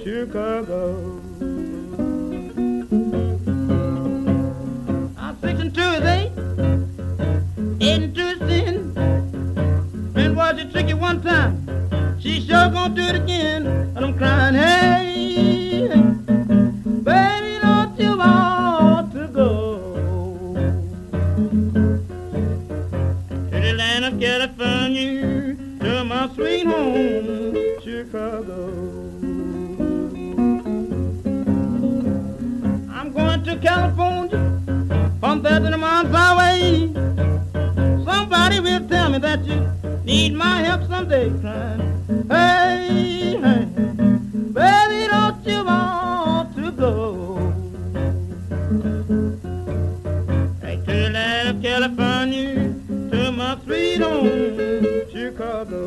[0.02, 1.20] Chicago.
[5.14, 6.32] Now six and two is eight.
[7.80, 10.34] Eight and two is ten.
[10.34, 11.54] Was a tricky one time.
[12.20, 13.66] She sure gonna do it again.
[13.66, 14.77] And I'm crying, hey,
[40.18, 41.82] need my help someday, crying.
[42.28, 43.64] Hey, hey,
[44.58, 46.92] baby, don't you want to go?
[50.86, 52.54] To the land of California,
[53.10, 54.58] to my sweet home,
[55.12, 55.82] Chicago.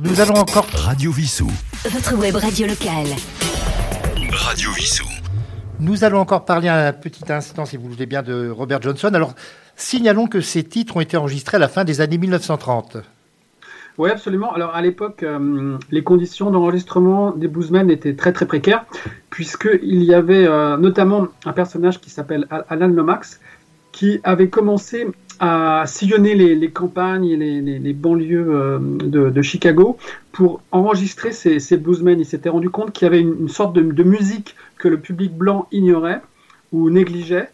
[0.00, 0.66] Nous allons encore.
[0.74, 1.50] Radio Vissou.
[1.84, 3.14] Votre web radio locale.
[4.30, 5.05] Radio Vissou.
[5.86, 9.08] Nous allons encore parler un petit instant, si vous voulez bien, de Robert Johnson.
[9.14, 9.36] Alors,
[9.76, 12.96] signalons que ces titres ont été enregistrés à la fin des années 1930.
[13.96, 14.52] Oui, absolument.
[14.52, 18.84] Alors à l'époque, euh, les conditions d'enregistrement des bluesmen étaient très très précaires,
[19.30, 23.40] puisqu'il y avait euh, notamment un personnage qui s'appelle Alan Lomax,
[23.92, 25.06] qui avait commencé
[25.38, 29.98] à sillonner les, campagnes et les, banlieues euh, de, Chicago
[30.32, 32.18] pour enregistrer ces, bluesmen.
[32.18, 35.66] Il s'était rendu compte qu'il y avait une, sorte de, musique que le public blanc
[35.72, 36.22] ignorait
[36.72, 37.48] ou négligeait.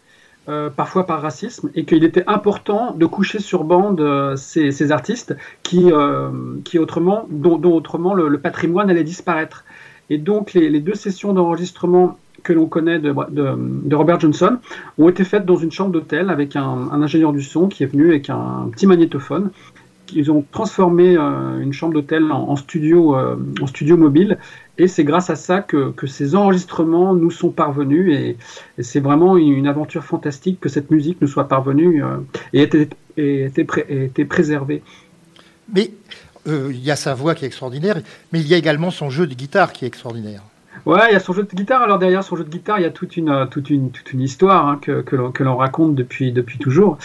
[0.49, 5.37] Euh, parfois par racisme, et qu'il était important de coucher sur bande euh, ces, artistes
[5.63, 6.31] qui, euh,
[6.65, 9.63] qui autrement, dont, autrement le, patrimoine allait disparaître.
[10.09, 14.57] Et donc les, deux sessions d'enregistrement que l'on connaît de, de, Robert Johnson
[14.97, 18.09] ont été faites dans une chambre d'hôtel avec un, ingénieur du son qui est venu
[18.09, 19.49] avec un petit magnétophone.
[20.15, 24.37] Ils ont transformé euh, une chambre d'hôtel en, studio, euh, en studio mobile
[24.77, 28.37] et c'est grâce à ça que, ces enregistrements nous sont parvenus et,
[28.81, 32.17] c'est vraiment une, aventure fantastique que cette musique nous soit parvenue euh,
[32.53, 32.61] et
[33.17, 34.81] ait été, préservée.
[35.73, 35.91] Mais
[36.45, 38.01] il y a sa voix qui est extraordinaire,
[38.31, 40.43] mais il y a également son jeu de guitare qui est extraordinaire.
[40.85, 41.81] Ouais, il y a son jeu de guitare.
[41.81, 44.21] Alors derrière son jeu de guitare, il y a toute une toute une toute une
[44.21, 46.97] histoire hein, que que l'on raconte depuis depuis toujours.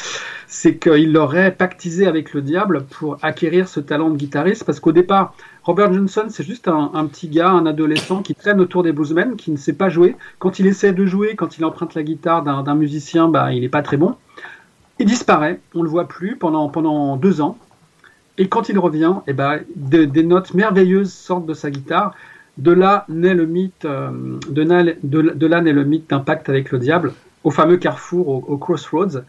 [0.49, 4.93] C'est qu'il aurait pactisé avec le diable pour acquérir ce talent de guitariste, parce qu'au
[4.93, 9.37] départ, Robert Johnson, c'est juste un, petit gars, un adolescent qui traîne autour des bluesmen,
[9.37, 10.17] qui ne sait pas jouer.
[10.39, 13.69] Quand il essaie de jouer, quand il emprunte la guitare d'un musicien, bah il est
[13.69, 14.17] pas très bon.
[14.99, 17.59] Il disparaît, on le voit plus pendant pendant deux ans.
[18.39, 22.15] Et quand il revient, eh ben de, des notes merveilleuses sortent de sa guitare.
[22.59, 24.11] De là naît le mythe, euh,
[24.51, 27.13] de, naît le mythe d'un pacte avec le diable,
[27.45, 29.23] au fameux carrefour, au, Crossroads.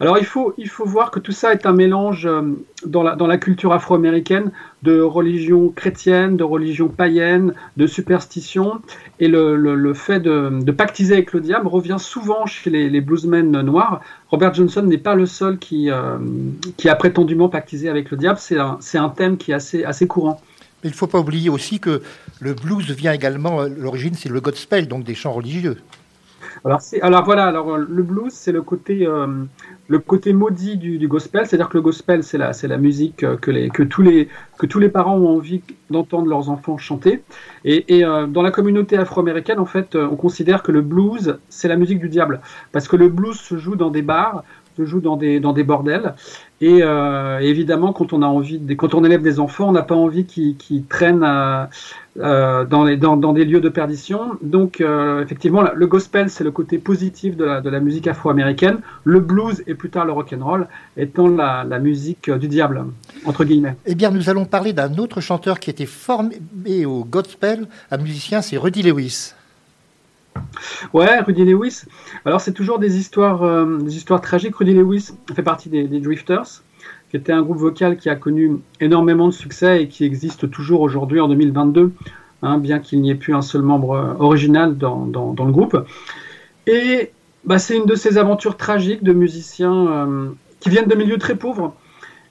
[0.00, 2.40] Alors il faut, il faut voir que tout ça est un mélange euh,
[2.86, 4.50] dans, la, dans la culture afro-américaine
[4.82, 8.80] de religion chrétienne, de religion païenne, de superstition,
[9.18, 13.50] et le, le, fait de, pactiser avec le diable revient souvent chez les, les bluesmen
[13.60, 14.00] noirs.
[14.30, 16.16] Robert Johnson n'est pas le seul qui, euh,
[16.78, 20.06] qui a prétendument pactisé avec le diable, c'est un, un thème qui est assez, assez
[20.06, 20.40] courant.
[20.82, 22.02] Mais il ne faut pas oublier aussi que
[22.40, 25.76] le blues vient également, l'origine c'est le gospel, donc des chants religieux.
[26.64, 29.26] Alors, voilà, alors le blues c'est le côté euh,
[29.88, 33.70] le côté maudit du, gospel, c'est-à-dire que le gospel c'est la la musique que les
[33.70, 34.28] que tous les
[34.58, 37.22] que tous les parents ont envie d'entendre leurs enfants chanter.
[37.64, 41.76] Et, euh, dans la communauté afro-américaine en fait, on considère que le blues c'est la
[41.76, 42.40] musique du diable
[42.72, 44.44] parce que le blues se joue dans des bars,
[44.84, 46.14] se joue dans des dans des bordels
[46.62, 49.94] et euh, évidemment, quand on a envie, quand on élève des enfants, on n'a pas
[49.94, 51.64] envie qu'ils qu traînent euh,
[52.18, 54.32] euh, dans, dans, des lieux de perdition.
[54.42, 54.82] Donc,
[55.22, 58.80] effectivement, le gospel, c'est le côté positif de la, de la musique afro-américaine.
[59.04, 60.68] Le blues et plus tard le rock and roll
[60.98, 62.84] étant la, la, musique du diable,
[63.24, 63.76] entre guillemets.
[63.86, 66.36] Eh bien, nous allons parler d'un autre chanteur qui était formé
[66.84, 69.32] au gospel, un musicien, c'est Rudy Lewis.
[70.92, 71.82] Ouais, Rudy Lewis.
[72.24, 74.56] Alors c'est toujours des histoires, euh, des histoires tragiques.
[74.56, 76.62] Rudy Lewis fait partie des, Drifters,
[77.10, 80.80] qui était un groupe vocal qui a connu énormément de succès et qui existe toujours
[80.80, 81.92] aujourd'hui en 2022,
[82.42, 85.76] hein, bien qu'il n'y ait plus un seul membre euh, original dans le groupe.
[86.66, 87.10] Et
[87.44, 90.28] bah, c'est une de ces aventures tragiques de musiciens euh,
[90.60, 91.74] qui viennent de milieux très pauvres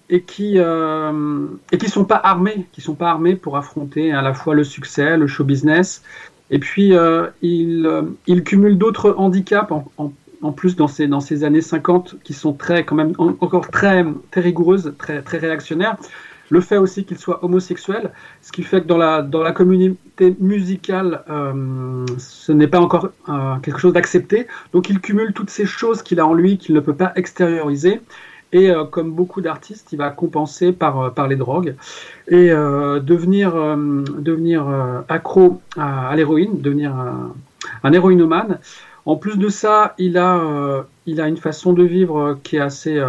[0.09, 4.21] et qui euh, et qui sont pas armés, qui sont pas armés pour affronter à
[4.21, 6.03] la fois le succès, le show business
[6.51, 11.07] et puis, euh, il, euh, il, cumule d'autres handicaps en, en, en, plus dans ces,
[11.07, 15.21] dans ces années 50 qui sont très, quand même, en, encore très, très rigoureuses, très,
[15.21, 15.97] très réactionnaires.
[16.49, 20.35] Le fait aussi qu'il soit homosexuel, ce qui fait que dans la, dans la communauté
[20.39, 24.47] musicale, euh, ce n'est pas encore euh, quelque chose d'accepté.
[24.73, 28.01] Donc il cumule toutes ces choses qu'il a en lui qu'il ne peut pas extérioriser.
[28.51, 31.75] Et euh, comme beaucoup d'artistes, il va compenser par, euh, par les drogues
[32.27, 34.67] et euh, devenir, devenir
[35.07, 37.33] accro à, à l'héroïne, devenir un,
[37.83, 38.59] un héroïnomane.
[39.05, 43.01] En plus de ça, il a, il a une façon de vivre qui est assez,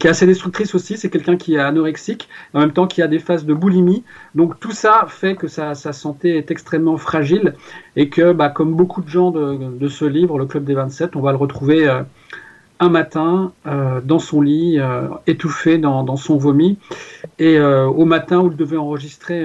[0.00, 0.96] qui est assez destructrice aussi.
[0.96, 4.02] C'est quelqu'un qui est anorexique, en même temps qui a des phases de boulimie.
[4.34, 7.54] Donc tout ça fait que sa, sa santé est extrêmement fragile
[7.94, 11.14] et que, bah, comme beaucoup de gens de, de ce livre, le Club des 27,
[11.14, 11.86] on va le retrouver
[12.78, 16.78] un matin euh, dans son lit, euh, étouffé dans, son vomi.
[17.38, 19.44] Et euh, au matin où il devait enregistrer,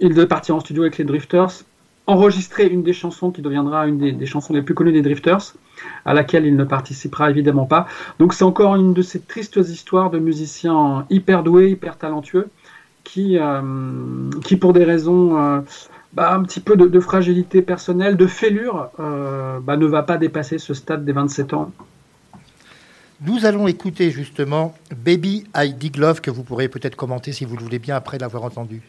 [0.00, 1.64] il devait partir en studio avec les Drifters,
[2.06, 5.54] enregistrer une des chansons qui deviendra une des, chansons les plus connues des Drifters,
[6.04, 7.86] à laquelle il ne participera évidemment pas.
[8.18, 12.48] Donc c'est encore une de ces tristes histoires de musiciens hyper doués, hyper talentueux,
[13.04, 13.38] qui,
[14.44, 15.64] qui pour des raisons...
[16.14, 20.58] Bah, un petit peu de, de, fragilité personnelle, de fêlure, bah, ne va pas dépasser
[20.58, 21.72] ce stade des 27 ans.
[23.24, 27.56] Nous allons écouter justement Baby I Dig Love que vous pourrez peut-être commenter si vous
[27.56, 28.82] le voulez bien après l'avoir entendu.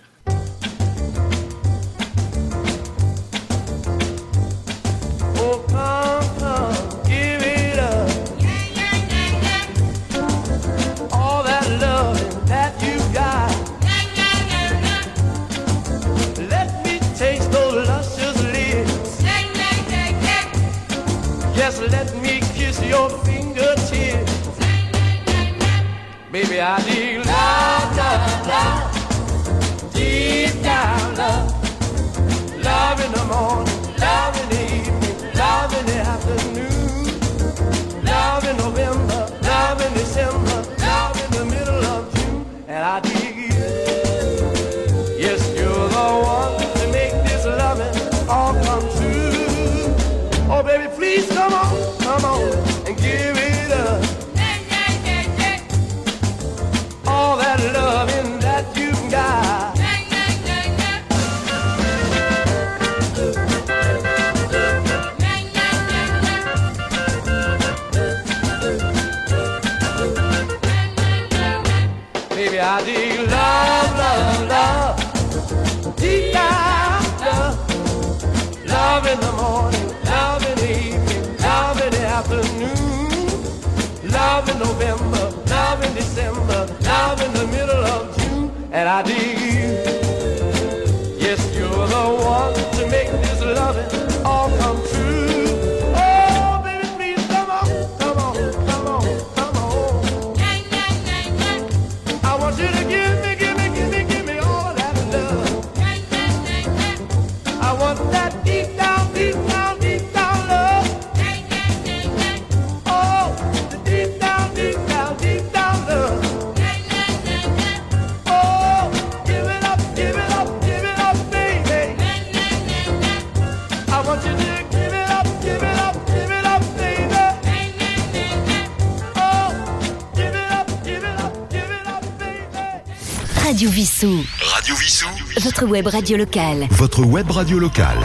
[133.77, 134.23] Vissou.
[134.53, 135.07] Radio Vissou.
[135.41, 136.67] Votre web radio locale.
[136.71, 137.97] Votre web radio locale.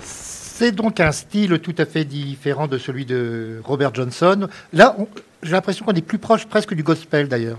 [0.00, 4.48] C'est donc un style tout à fait différent de celui de Robert Johnson.
[4.74, 4.96] Là,
[5.42, 7.56] j'ai l'impression qu'on est plus proche presque du gospel d'ailleurs.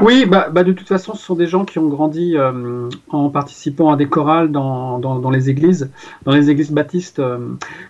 [0.00, 3.30] Oui, bah, bah, de toute façon, ce sont des gens qui ont grandi euh, en
[3.30, 5.90] participant à des chorales dans, dans, dans les églises,
[6.24, 7.18] dans les églises baptistes.
[7.18, 7.38] euh.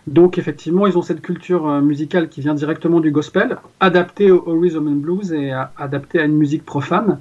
[0.07, 4.43] donc, effectivement, ils ont cette culture euh, musicale qui vient directement du gospel, adaptée au,
[4.47, 7.19] au rhythm and blues et à- adaptée à une musique profane.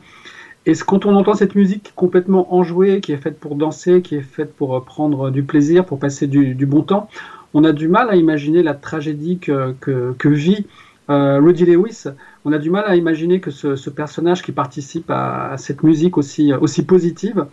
[0.66, 4.22] Et quand on entend cette musique complètement enjouée, qui est faite pour danser, qui est
[4.22, 7.10] faite pour euh, prendre du plaisir, pour passer du, du bon temps,
[7.54, 10.66] on a du mal à imaginer la tragédie que, que, que vit
[11.10, 12.06] euh, Rudy Lewis.
[12.46, 15.84] On a du mal à imaginer que ce, ce personnage qui participe à, à cette
[15.84, 17.46] musique aussi, aussi positive,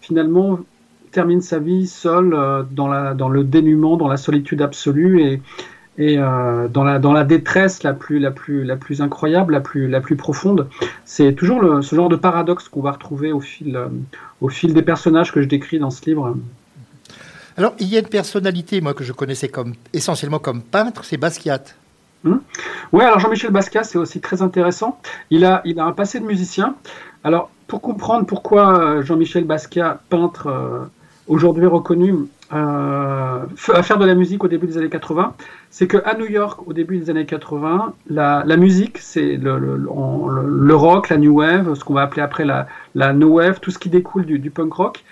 [0.00, 0.58] finalement
[1.12, 5.40] termine sa vie seul euh, dans, la, dans le dénuement, dans la solitude absolue et,
[5.98, 9.60] et euh, dans, la, dans la détresse la plus, la plus, la plus incroyable, la
[9.60, 10.68] plus, la plus profonde.
[11.04, 13.88] C'est toujours le, ce genre de paradoxe qu'on va retrouver au fil, euh,
[14.40, 16.36] au fil des personnages que je décris dans ce livre.
[17.56, 21.16] Alors, il y a une personnalité, moi, que je connaissais comme, essentiellement comme peintre, c'est
[21.16, 21.62] Basquiat.
[22.92, 24.98] Ouais, alors Jean-Michel Basquiat, c'est aussi très intéressant.
[25.30, 26.74] Il a, il a un passé de musicien.
[27.24, 30.84] Alors, pour comprendre pourquoi euh, Jean-Michel Basquiat, peintre euh,
[31.28, 32.14] aujourd'hui reconnu,
[32.50, 35.34] à faire de la musique au début des années 80,
[35.70, 41.18] c'est qu'à New York, au début des années 80, la, musique, c'est le, rock, la
[41.18, 44.26] new wave, ce qu'on va appeler après la, la no wave, tout ce qui découle
[44.26, 45.04] du, punk rock.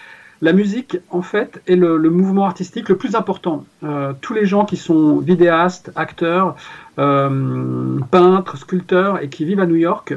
[0.43, 3.65] La musique, en fait, est le, le mouvement artistique le plus important.
[3.83, 6.57] Euh, tous les gens qui sont vidéastes, acteurs,
[6.99, 10.15] euh, peintres, sculpteurs et qui vivent à New York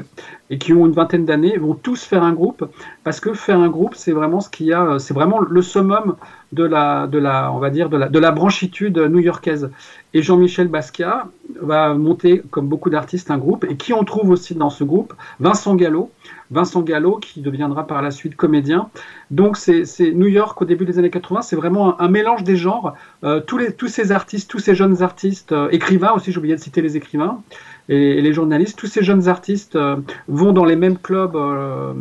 [0.48, 2.64] et qui ont une vingtaine d'années vont tous faire un groupe
[3.02, 6.14] parce que faire un groupe c'est vraiment ce qu'il y a c'est vraiment le summum
[6.52, 9.70] de la de la on va dire de la de la branchitude new-yorkaise.
[10.14, 11.28] Et Jean-Michel Basquiat
[11.60, 13.66] va monter comme beaucoup d'artistes un groupe.
[13.68, 15.12] Et qui on trouve aussi dans ce groupe?
[15.38, 16.10] Vincent Gallo.
[16.50, 18.88] Vincent Gallo qui deviendra par la suite comédien.
[19.30, 19.84] Donc c'est
[20.14, 22.94] New York au début des années 80 c'est vraiment un, un mélange des genres.
[23.24, 26.56] Euh, tous les tous ces artistes tous ces jeunes artistes euh, écrivains aussi j'ai oublié
[26.56, 27.42] de citer les écrivains
[27.88, 29.96] et, les journalistes, tous ces jeunes artistes euh,
[30.28, 31.92] vont dans les mêmes clubs, euh,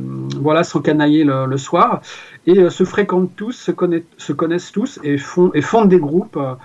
[0.42, 2.02] voilà, s'encanailler le, le soir,
[2.46, 6.38] et euh, se fréquentent tous, se, connaissent, se connaissent tous, et font fondent des groupes.
[6.38, 6.56] euh,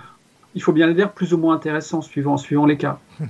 [0.55, 2.99] il faut bien le dire, plus ou moins intéressants suivant les cas.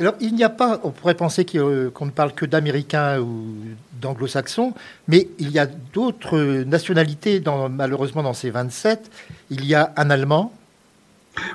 [0.00, 3.54] Alors, il n'y a pas, on pourrait penser qu'on ne parle que d'Américains ou
[4.00, 4.72] d'Anglo-Saxons,
[5.06, 9.10] mais il y a d'autres nationalités, malheureusement, dans ces 27.
[9.50, 10.52] Il y a un Allemand,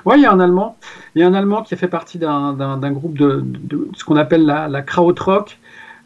[0.04, 0.76] Oui, il y a un Allemand.
[1.14, 3.44] Il y a un Allemand qui a fait partie d'un groupe de,
[3.94, 5.58] ce qu'on appelle la, la krautrock.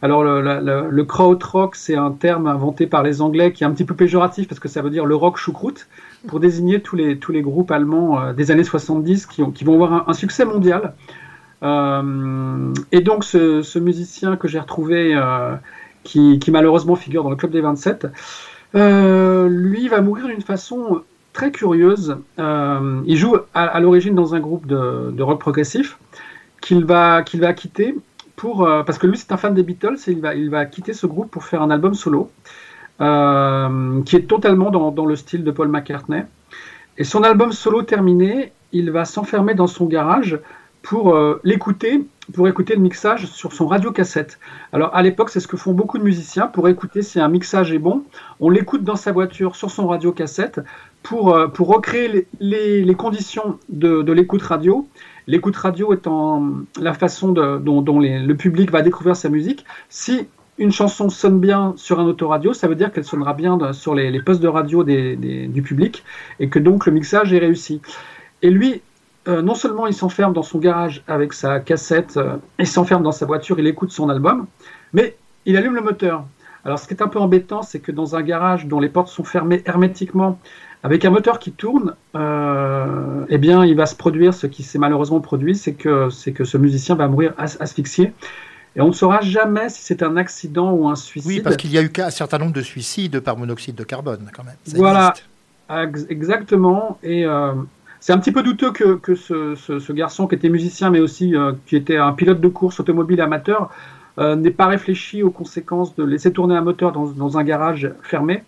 [0.02, 3.94] Alors le, krautrock, c'est un terme inventé par les Anglais qui est un petit peu
[3.94, 5.86] péjoratif parce que ça veut dire le rock choucroute
[6.26, 9.62] pour désigner tous les tous les groupes allemands euh, des années 70 qui, ont, qui
[9.62, 10.94] vont avoir un, succès mondial.
[11.62, 15.54] Euh, et donc ce, ce musicien que j'ai retrouvé, euh,
[16.02, 18.08] qui, qui malheureusement figure dans le club des 27,
[18.74, 21.02] euh, lui va mourir d'une façon
[21.33, 22.16] très curieuse.
[22.39, 25.99] Euh, il joue à, l'origine dans un groupe de, de rock progressif
[26.61, 27.95] qu'il va, qu'il va quitter
[28.37, 30.64] pour, euh, parce que lui c'est un fan des Beatles et il va, il va
[30.64, 32.30] quitter ce groupe pour faire un album solo
[33.01, 36.24] euh, qui est totalement dans, dans le style de Paul McCartney.
[36.99, 40.39] Et son album solo terminé, il va s'enfermer dans son garage
[40.83, 42.05] pour euh, l'écouter,
[42.35, 44.39] pour écouter le mixage sur son radiocassette.
[44.72, 47.72] Alors à l'époque, c'est ce que font beaucoup de musiciens pour écouter si un mixage
[47.72, 48.03] est bon.
[48.41, 50.61] On l'écoute dans sa voiture sur son radiocassette
[51.03, 54.87] pour, euh, pour recréer les, les, conditions de, l'écoute radio.
[55.28, 59.64] L'écoute radio étant la façon dont, le public va découvrir sa musique.
[59.89, 60.26] Si
[60.59, 64.20] une chanson sonne bien sur un autoradio, ça veut dire qu'elle sonnera bien sur les,
[64.20, 66.05] postes de radio du public
[66.41, 67.80] et que donc le mixage est réussi.
[68.43, 68.83] Et lui,
[69.28, 73.12] euh, non seulement il s'enferme dans son garage avec sa cassette, euh, il s'enferme dans
[73.12, 74.46] sa voiture, il écoute son album,
[74.92, 75.16] mais
[75.46, 76.24] il allume le moteur.
[76.64, 79.08] Alors ce qui est un peu embêtant, c'est que dans un garage dont les portes
[79.08, 80.38] sont fermées hermétiquement,
[80.84, 84.78] avec un moteur qui tourne, euh, eh bien il va se produire ce qui s'est
[84.78, 88.12] malheureusement produit, c'est que, c'est que ce musicien va mourir as- asphyxié.
[88.74, 91.30] Et on ne saura jamais si c'est un accident ou un suicide.
[91.30, 94.30] Oui, parce qu'il y a eu qu'un certain nombre de suicides par monoxyde de carbone,
[94.34, 94.54] quand même.
[94.64, 95.14] Ça Voilà,
[95.84, 96.10] existe.
[96.10, 96.98] Exactement.
[97.02, 97.26] Et
[98.03, 101.76] c'est un petit peu douteux que, ce, garçon qui était musicien, mais aussi euh, qui
[101.76, 103.70] était un pilote de course automobile amateur,
[104.18, 108.42] euh, n'ait pas réfléchi aux conséquences de laisser tourner un moteur dans, un garage fermé.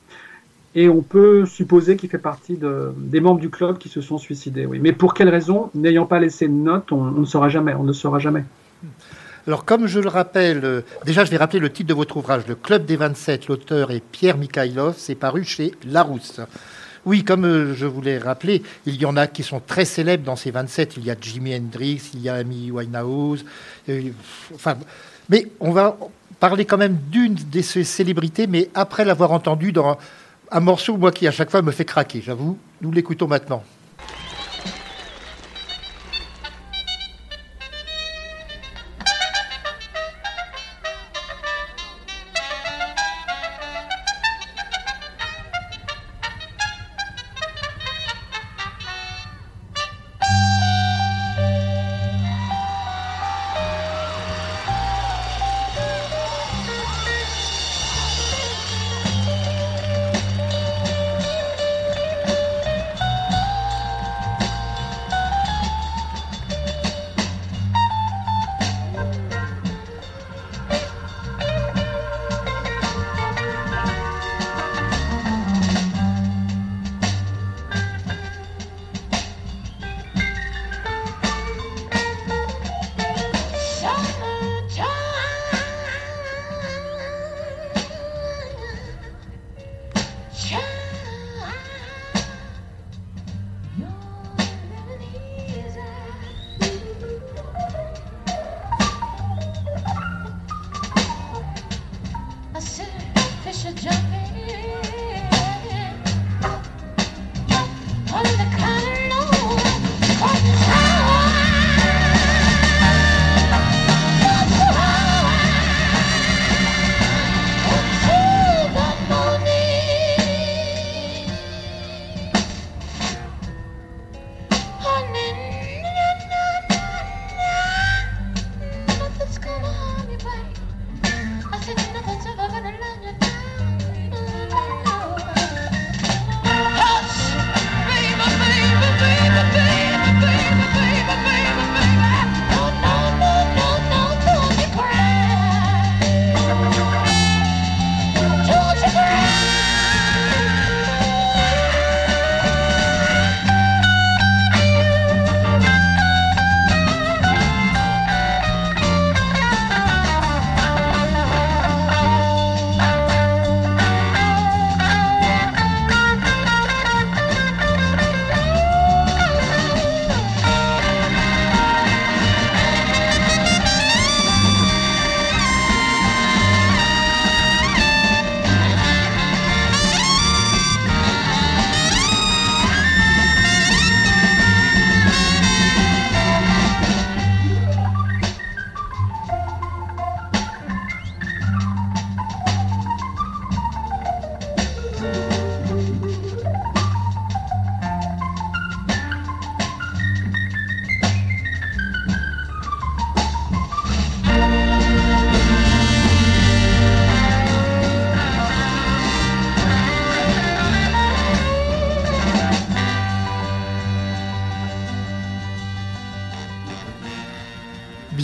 [0.75, 4.19] Et on peut supposer qu'il fait partie de- des membres du club qui se sont
[4.19, 4.67] suicidés.
[4.67, 4.81] Oui.
[4.83, 7.75] Mais pour quelle raison N'ayant pas laissé de note, on, on ne saura jamais.
[7.75, 8.43] On ne saura jamais.
[9.47, 12.43] Alors, comme je le rappelle, euh, déjà, je vais rappeler le titre de votre ouvrage,
[12.49, 13.47] Le Club des 27.
[13.47, 14.97] L'auteur est Pierre Mikhailov.
[14.99, 16.41] C'est paru chez Larousse.
[17.07, 20.25] Oui, comme euh, je vous l'ai rappelé, il y en a qui sont très célèbres
[20.25, 20.97] dans ces 27.
[20.97, 23.45] Il y a Jimi Hendrix, il y a Amy Winehouse.
[23.89, 24.11] euh,
[25.29, 25.97] mais on va
[26.41, 29.99] parler quand même d'une de ces célébrités, mais après l'avoir entendu dans
[30.51, 32.59] un morceau, moi, qui à chaque fois me fait craquer, j'avoue.
[32.81, 33.65] Nous l'écoutons maintenant.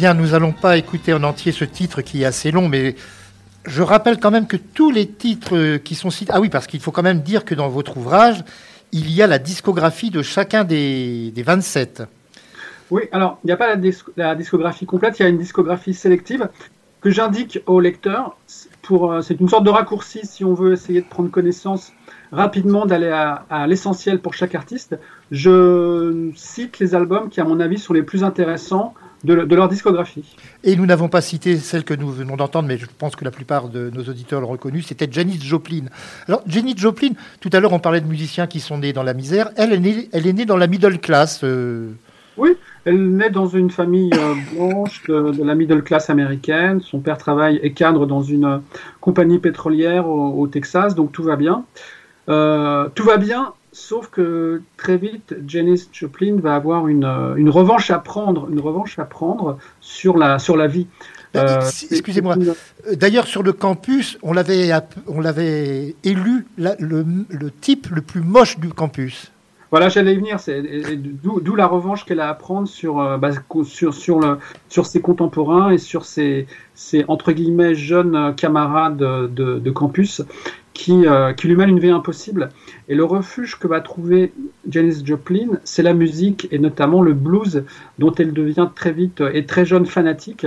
[0.01, 2.95] Bien, nous allons pas écouter en entier ce titre qui est assez long, mais
[3.67, 6.33] je rappelle quand même que tous les titres euh, qui sont cités...
[6.35, 8.43] Ah oui, parce qu'il faut quand même dire que dans votre ouvrage,
[8.93, 12.05] il y a la discographie de chacun des, des 27.
[12.91, 15.37] Oui, alors il n'y a pas la, dis- la discographie complète, il y a une
[15.37, 16.49] discographie sélective
[17.03, 18.39] que j'indique au lecteur.
[18.81, 21.93] Pour, euh, c'est une sorte de raccourci si on veut essayer de prendre connaissance
[22.33, 24.99] rapidement, d'aller à l'essentiel pour chaque artiste.
[25.31, 28.95] Je cite les albums qui, à mon avis, sont les plus intéressants
[29.25, 30.25] de, le- de leur discographie.
[30.65, 33.31] Et nous n'avons pas cité celle que nous venons d'entendre, mais je pense que la
[33.31, 35.85] plupart de nos auditeurs l'ont reconnue, c'était Janis Joplin.
[36.29, 37.11] Alors, Janis Joplin,
[37.41, 39.79] tout à l'heure on parlait de musiciens qui sont nés dans la misère, elle est
[39.79, 41.41] née, elle est née dans la middle class.
[41.45, 41.91] euh,
[42.37, 42.51] Oui,
[42.85, 46.81] elle naît dans une famille euh, blanche de, de la middle class américaine.
[46.81, 48.59] Son père travaille et cadre dans une euh,
[49.01, 51.65] compagnie pétrolière au, au Texas, donc tout va bien.
[52.27, 57.91] Tout va bien, sauf que très vite, Janis Joplin va avoir une, euh, une revanche
[57.91, 60.87] à prendre, une revanche à prendre sur la, sur la vie.
[61.37, 62.35] Euh, si- Excusez-moi.
[62.39, 67.87] Euh, D'ailleurs, sur le campus, on l'avait, app- on l'avait élu la- le, le type
[67.91, 69.31] le plus moche du campus.
[69.71, 70.41] Voilà, j'allais y venir.
[70.41, 70.61] C'est
[71.23, 73.31] d'où la revanche qu'elle a à prendre sur, euh, bah,
[73.63, 78.97] sur, sur, le, sur ses contemporains et sur ses, ses entre guillemets jeunes euh, camarades
[78.97, 80.23] de, de, de campus
[80.73, 82.51] qui, euh, qui lui mènent une vie impossible.
[82.89, 84.33] Et le refuge que va trouver
[84.69, 87.65] Janis Joplin, c'est la musique et notamment le blues
[87.99, 90.47] dont elle devient très vite euh, et très jeune fanatique.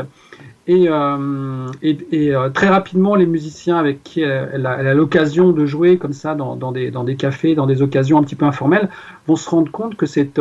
[0.65, 6.36] Et, euh, très rapidement, les musiciens avec qui elle, a l'occasion de jouer comme ça
[6.36, 8.88] dans, des, cafés, dans des occasions un petit peu informelles,
[9.28, 10.39] vont se rendre compte que cette,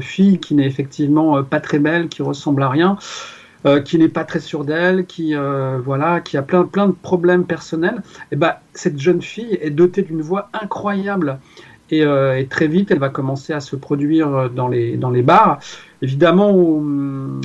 [0.00, 2.96] fille qui n'est effectivement pas très belle, qui ressemble à rien,
[3.66, 7.44] euh, qui n'est pas très sûre d'elle, qui euh, voilà, qui a plein de problèmes
[7.44, 11.40] personnels, et ben cette jeune fille est dotée d'une voix incroyable.
[11.90, 15.58] Et, euh, très vite, elle va commencer à se produire dans les bars.
[16.02, 17.40] Évidemment, hum,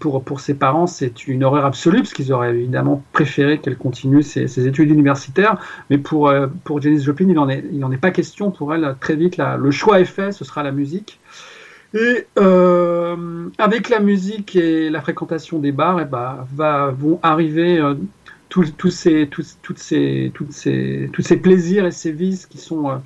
[0.00, 4.66] pour ses parents, c'est une horreur absolue parce qu'ils auraient évidemment préféré qu'elle continue ses,
[4.66, 5.58] études universitaires.
[5.88, 6.32] Mais pour
[6.64, 8.50] pour Janis Joplin, il en est pas question.
[8.50, 10.32] Pour elle, très vite, le choix est fait.
[10.32, 11.20] Ce sera la musique.
[11.94, 17.78] Et euh, avec la musique et la fréquentation des bars, et ben, va, vont arriver
[17.78, 17.94] euh,
[18.48, 22.58] tous, tous ces, tous, toutes ces, toutes ces, tous ces plaisirs et ces vices qui
[22.58, 22.96] sont euh,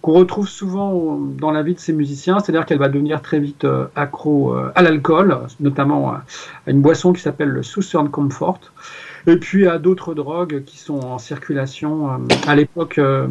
[0.00, 2.38] qu'on retrouve souvent dans la vie de ces musiciens.
[2.40, 6.24] C'est-à-dire qu'elle va devenir très vite euh, accro euh, à l'alcool, notamment à
[6.66, 8.60] une boisson qui s'appelle le Southern Comfort.
[9.26, 12.16] Et puis à d'autres drogues qui sont en circulation euh,
[12.46, 13.26] à l'époque euh,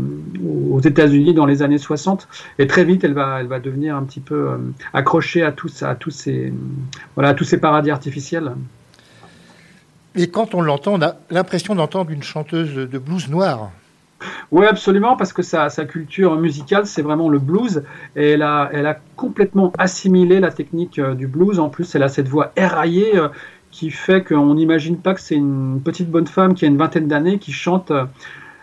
[0.45, 2.27] aux États-Unis dans les années 60.
[2.59, 4.57] Et très vite, elle va, elle va devenir un petit peu euh,
[4.93, 6.53] accrochée à tous, à tous ces,
[7.15, 8.53] voilà, à tous ces paradis artificiels.
[10.15, 13.71] Et quand on l'entend, on a l'impression d'entendre une chanteuse de blues noir.
[14.51, 17.83] Oui, absolument, parce que sa, sa culture musicale, c'est vraiment le blues.
[18.15, 21.59] Et elle a, elle a complètement assimilé la technique du blues.
[21.59, 23.13] En plus, elle a cette voix éraillée
[23.77, 27.07] qui fait qu'on n'imagine pas que c'est une petite bonne femme qui a une vingtaine
[27.07, 28.05] d'années qui chante euh,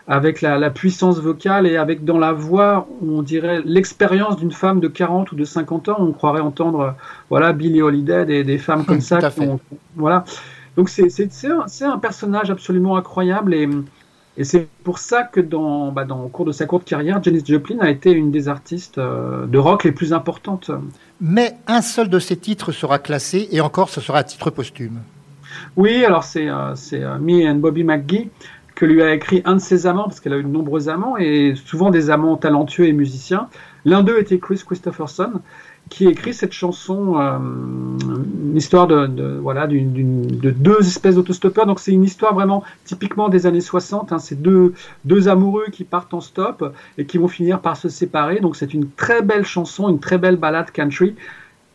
[0.07, 4.81] avec la, la puissance vocale et avec dans la voix, on dirait l'expérience d'une femme
[4.81, 5.95] de 40 ou de 50 ans.
[5.99, 6.91] On croirait entendre, euh,
[7.29, 9.19] voilà, Billie Holiday, des, des femmes comme ça.
[9.31, 9.59] Qui ont-
[9.95, 10.25] voilà.
[10.75, 11.07] Donc c'est
[11.47, 13.69] un, un personnage absolument incroyable et,
[14.37, 17.43] et c'est pour ça que dans, bah, dans, au cours de sa courte carrière, Janis
[17.45, 20.71] Joplin a été une des artistes euh, de rock les plus importantes.
[21.21, 24.99] Mais un seul de ces titres sera classé, et encore, ce sera à titre posthume.
[25.77, 28.29] Oui, alors c'est euh, c'est, euh, Me and Bobby McGee
[28.75, 31.15] que lui a écrit un de ses amants, parce qu'elle a eu de nombreux amants,
[31.15, 33.47] et souvent des amants talentueux et musiciens.
[33.85, 35.31] L'un d'eux était Chris Christopherson,
[35.89, 41.65] qui écrit cette chanson, euh, une histoire de, voilà d'une- de deux espèces d'autostoppeurs.
[41.65, 44.11] Donc c'est une histoire vraiment typiquement des années 60.
[44.11, 44.73] Hein, c'est deux
[45.05, 48.39] deux amoureux qui partent en stop et qui vont finir par se séparer.
[48.39, 51.15] Donc c'est une très belle chanson, une très belle balade country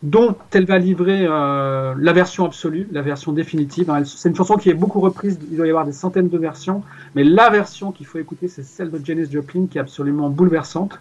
[0.03, 3.89] dont elle va livrer euh, la version absolue, la version définitive.
[3.91, 4.03] hein.
[4.03, 6.83] C'est une chanson qui est beaucoup reprise, il doit y avoir des centaines de versions,
[7.13, 10.99] mais la version qu'il faut écouter, c'est celle de Janis Joplin, qui est absolument bouleversante,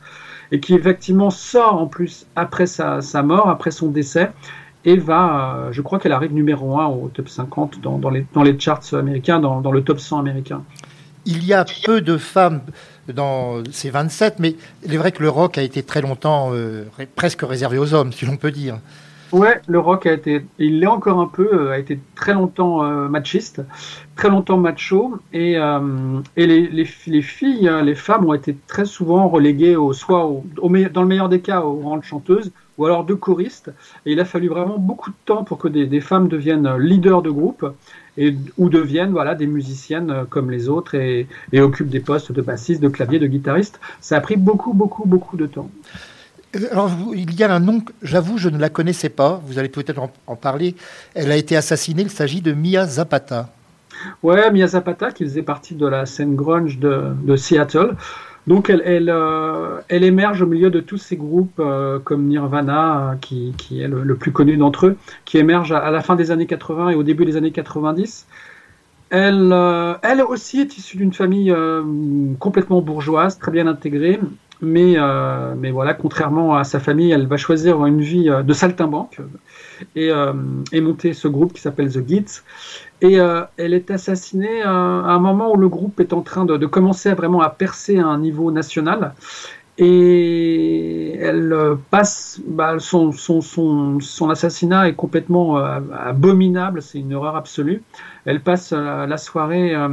[0.53, 4.31] et qui effectivement sort en plus après sa, sa mort, après son décès,
[4.85, 8.27] et va, euh, je crois qu'elle arrive numéro 1 au top 50 dans, dans, les,
[8.33, 10.63] dans les charts américains, dans, dans le top 100 américain.
[11.27, 12.63] Il y a peu de femmes
[13.13, 16.85] dans ces 27, mais il est vrai que le rock a été très longtemps euh,
[17.15, 18.79] presque réservé aux hommes, si l'on peut dire.
[19.33, 22.83] Ouais, le rock a été, il l'est encore un peu, euh, a été très longtemps
[22.83, 23.62] euh, machiste,
[24.16, 28.57] très longtemps macho, et, euh, et les, les, les filles, euh, les femmes ont été
[28.66, 32.03] très souvent reléguées au, soit au, au dans le meilleur des cas au rang de
[32.03, 33.70] chanteuses, ou alors de choristes,
[34.05, 36.78] et il a fallu vraiment beaucoup de temps pour que des, des femmes deviennent euh,
[36.78, 37.64] leaders de groupe,
[38.18, 42.43] et, ou deviennent voilà, des musiciennes comme les autres, et, et occupent des postes de
[42.43, 43.78] bassiste, de clavier, de guitariste.
[44.01, 45.70] Ça a pris beaucoup, beaucoup, beaucoup de temps.
[46.53, 49.41] Alors, il y a un nom, j'avoue, je ne la connaissais pas.
[49.47, 50.75] Vous allez peut-être en, parler.
[51.15, 52.03] Elle a été assassinée.
[52.03, 53.51] Il s'agit de Mia Zapata.
[54.23, 57.95] Ouais, Mia Zapata, qui faisait partie de la scène grunge de, Seattle.
[58.49, 63.15] Donc, elle, euh, elle émerge au milieu de tous ces groupes euh, comme Nirvana, euh,
[63.21, 66.91] qui, est le, plus connu d'entre eux, qui émerge à, la fin des années 80
[66.91, 68.27] et au début des années 90.
[69.11, 69.53] Elle,
[70.03, 71.53] elle aussi est issue d'une famille
[72.39, 74.21] complètement bourgeoise, très bien intégrée,
[74.63, 78.53] mais, euh, mais voilà, contrairement à sa famille, elle va choisir une vie euh, de
[78.53, 79.19] saltimbanque
[79.97, 80.33] et, euh,
[80.73, 82.43] et monter ce groupe qui s'appelle The Gits.
[83.01, 86.45] Et euh, elle est assassinée euh, à un moment où le groupe est en train
[86.45, 89.15] de, commencer à vraiment à percer à un niveau national.
[89.79, 96.99] Et elle euh, passe, bah, son, son, son, son assassinat est complètement euh, abominable, c'est
[96.99, 97.83] une horreur absolue.
[98.27, 99.89] Elle passe euh, la soirée euh,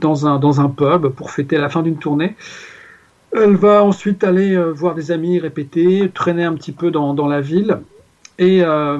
[0.00, 2.36] dans, un, dans un pub pour fêter la fin d'une tournée.
[3.34, 7.26] Elle va ensuite aller euh, voir des amis répéter, traîner un petit peu dans, dans
[7.26, 7.78] la ville.
[8.38, 8.98] Et euh,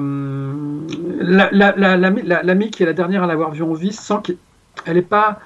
[1.19, 4.15] la- la- la- la, l'amie qui est la dernière à l'avoir vue en vie sent
[4.23, 5.39] qu'elle n'est pas,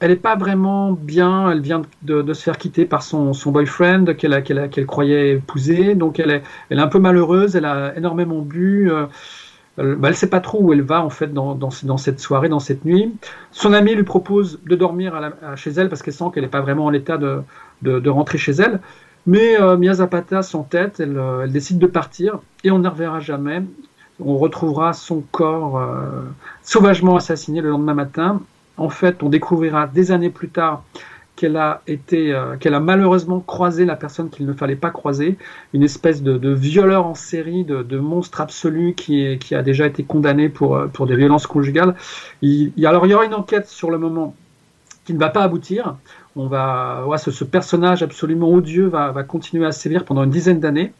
[0.00, 1.50] elle est pas vraiment bien.
[1.50, 5.32] Elle vient de, de se faire quitter par son, son boyfriend qu'elle a- qu'elle croyait
[5.32, 5.94] épouser.
[5.94, 7.56] Donc elle est, elle est un peu malheureuse.
[7.56, 8.90] Elle a énormément bu.
[8.90, 9.06] euh,
[9.78, 12.84] elle ne sait pas trop où elle va en fait dans, cette soirée, dans cette
[12.84, 13.14] nuit.
[13.52, 16.86] Son amie lui propose de dormir chez elle parce qu'elle sent qu'elle n'est pas vraiment
[16.86, 18.80] en état de, rentrer chez elle.
[19.26, 23.20] Mais euh, Mia Zapata s'entête, elle, euh, elle décide de partir et on ne reverra
[23.20, 23.62] jamais.
[24.18, 26.22] On retrouvera son corps euh,
[26.62, 28.40] sauvagement assassiné le lendemain matin.
[28.78, 30.82] En fait, on découvrira des années plus tard
[31.40, 35.38] qu'elle a été, euh, qu'elle a malheureusement croisé la personne qu'il ne fallait pas croiser,
[35.72, 40.76] une espèce de, violeur en série, de, monstre absolu qui, a déjà été condamné pour,
[40.76, 41.94] euh, des violences conjugales.
[42.84, 44.34] Alors il y aura une enquête sur le moment
[45.06, 45.96] qui ne va pas aboutir.
[46.36, 50.92] On va, ce personnage absolument odieux va, va continuer à sévir pendant une dizaine d'années.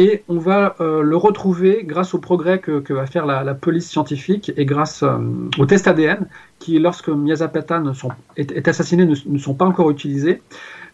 [0.00, 4.50] Et on va euh, le retrouver grâce au progrès que, va faire la, police scientifique
[4.56, 5.18] et grâce euh,
[5.58, 6.26] aux tests ADN
[6.58, 10.40] qui, lorsque Mia Zapata ne sont, est, assassiné, ne, sont pas encore utilisés.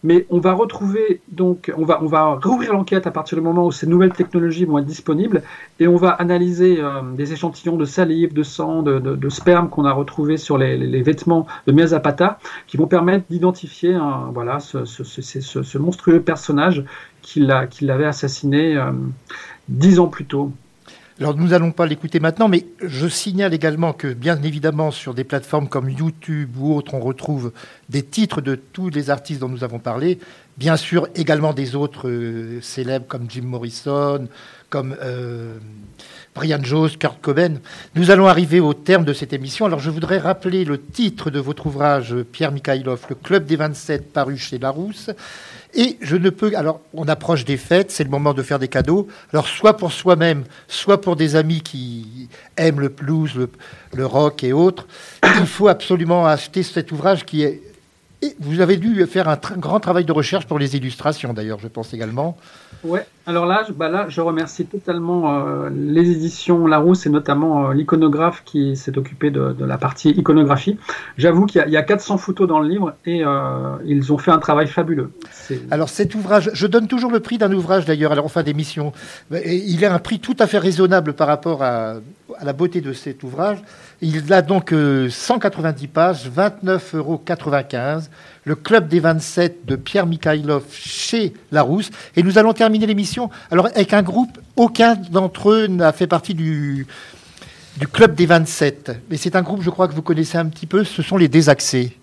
[0.03, 3.87] Mais on va retrouver donc, on va, rouvrir l'enquête à partir du moment où ces
[3.87, 5.41] nouvelles technologies vont être disponibles
[5.79, 9.93] et on va analyser euh, des échantillons de salive, de sang, de, sperme qu'on a
[9.93, 13.97] retrouvés sur les, vêtements de Mia Zapata qui vont permettre d'identifier
[14.33, 15.01] voilà, ce, ce-
[15.63, 16.83] ce monstrueux personnage
[17.27, 18.91] qui l'a- qui l'avait assassiné euh,
[19.67, 20.53] dix ans plus tôt.
[21.19, 25.23] Alors nous n'allons pas l'écouter maintenant, mais je signale également que bien évidemment sur des
[25.23, 27.51] plateformes comme YouTube ou autres, on retrouve
[27.89, 30.19] des titres de tous les artistes dont nous avons parlé.
[30.57, 34.27] Bien sûr également des autres euh, célèbres comme Jim Morrison,
[34.69, 35.57] comme euh,
[36.35, 37.55] Brian Jones, Kurt Cobain.
[37.95, 39.65] Nous allons arriver au terme de cette émission.
[39.65, 44.13] Alors je voudrais rappeler le titre de votre ouvrage, Pierre Mikhailov, Le Club des 27,
[44.13, 45.09] paru chez Larousse.
[45.77, 46.51] Et je ne peux.
[46.55, 49.07] Alors, on approche des fêtes, c'est le moment de faire des cadeaux.
[49.31, 53.49] Alors, soit pour soi-même, soit pour des amis qui aiment le blues, le,
[53.93, 54.87] le rock et autres,
[55.23, 57.61] il faut absolument acheter cet ouvrage qui est.
[58.23, 61.67] Et vous avez dû faire un grand travail de recherche pour les illustrations, d'ailleurs, je
[61.67, 62.35] pense également.
[62.83, 67.69] Ouais, alors là, je- bah là, je remercie totalement euh, les éditions Larousse et notamment
[67.69, 70.77] euh, l'iconographe qui s'est occupé de, de la partie iconographie.
[71.17, 74.11] J'avoue qu'il y, a- il y a 400 photos dans le livre et euh, ils
[74.11, 75.11] ont fait un travail fabuleux.
[75.69, 78.93] Alors cet ouvrage, je donne toujours le prix d'un ouvrage d'ailleurs la fin d'émission.
[79.31, 81.95] Il a un prix tout à fait raisonnable par rapport à,
[82.39, 83.59] à la beauté de cet ouvrage.
[84.01, 87.23] Il a donc euh, 190 pages, 29,95 euros.
[88.45, 91.89] Le Club des 27 de Pierre Mikhailov chez Larousse.
[92.15, 96.35] Et nous allons terminer l'émission alors avec un groupe, aucun d'entre eux n'a fait partie
[96.35, 96.85] du,
[97.77, 98.91] du Club des 27.
[99.09, 101.27] Mais c'est un groupe, je crois que vous connaissez un petit peu, ce sont les
[101.27, 101.97] Désaxés.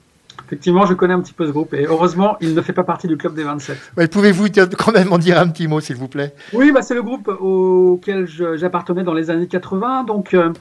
[0.47, 3.07] Effectivement, je connais un petit peu ce groupe et heureusement, il ne fait pas partie
[3.07, 3.79] du club des 27.
[3.97, 6.35] Ouais, Pouvez-vous quand même en dire un petit mot, s'il vous plaît?
[6.53, 10.05] Oui, bah, c'est le groupe auquel j'appartenais dans les années 80.
[10.05, 10.53] Donc, euh,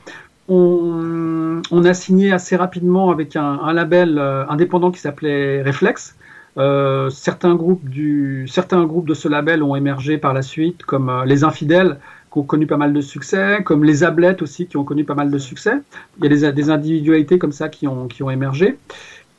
[0.47, 6.15] on, on a signé assez rapidement avec un, un label euh, indépendant qui s'appelait Reflex.
[6.57, 11.09] Euh, certains, groupes du, certains groupes de ce label ont émergé par la suite, comme
[11.09, 11.99] euh, Les Infidèles,
[12.31, 15.15] qui ont connu pas mal de succès, comme Les Ablettes aussi, qui ont connu pas
[15.15, 15.73] mal de succès.
[16.19, 18.77] Il y a des, des individualités comme ça qui ont, qui ont émergé.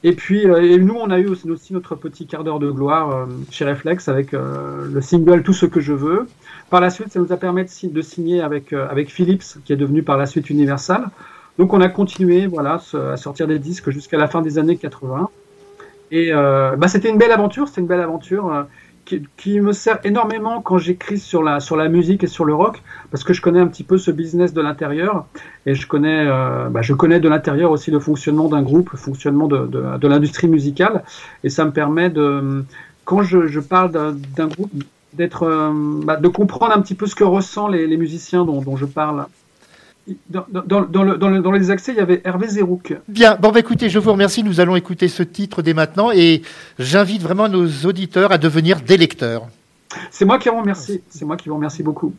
[0.03, 3.27] Et puis, euh, et nous, on a eu aussi, notre petit quart d'heure de gloire
[3.51, 6.27] chez Reflex avec le single Tout ce que je veux.
[6.75, 9.45] Par la suite, ça nous a permis de, si- de signer avec, euh, avec Philips,
[9.65, 11.09] qui est devenu par la suite Universal.
[11.57, 12.81] Donc, on a continué voilà,
[13.13, 15.29] à sortir des disques jusqu'à la fin des années 80.
[16.11, 20.01] Et euh, bah, c'était une belle aventure, c'était une belle aventure euh, qui, me sert
[20.03, 23.41] énormément quand j'écris sur la, sur la musique et sur le rock, parce que je
[23.41, 25.27] connais un petit peu ce business de l'intérieur,
[25.67, 29.47] et je connais, bah, je connais de l'intérieur aussi le fonctionnement d'un groupe, le fonctionnement
[29.47, 31.05] de, de, de l'industrie musicale,
[31.45, 32.65] et ça me permet de,
[33.05, 34.73] quand je, je parle d'un groupe,
[35.17, 35.71] d'être, euh,
[36.05, 38.87] bah, de comprendre un petit peu ce que ressentent les, les musiciens dont, dont je
[38.87, 39.27] parle.
[40.29, 42.95] Dans, dans, dans, le, dans, le, dans les accès, il y avait Hervé Zerouk.
[43.09, 46.43] Bien, bon bah écoutez, je vous remercie, nous allons écouter ce titre dès maintenant et
[46.79, 49.47] j'invite vraiment nos auditeurs à devenir des lecteurs.
[50.11, 52.13] C'est moi qui vous remercie, c'est moi qui vous remercie beaucoup.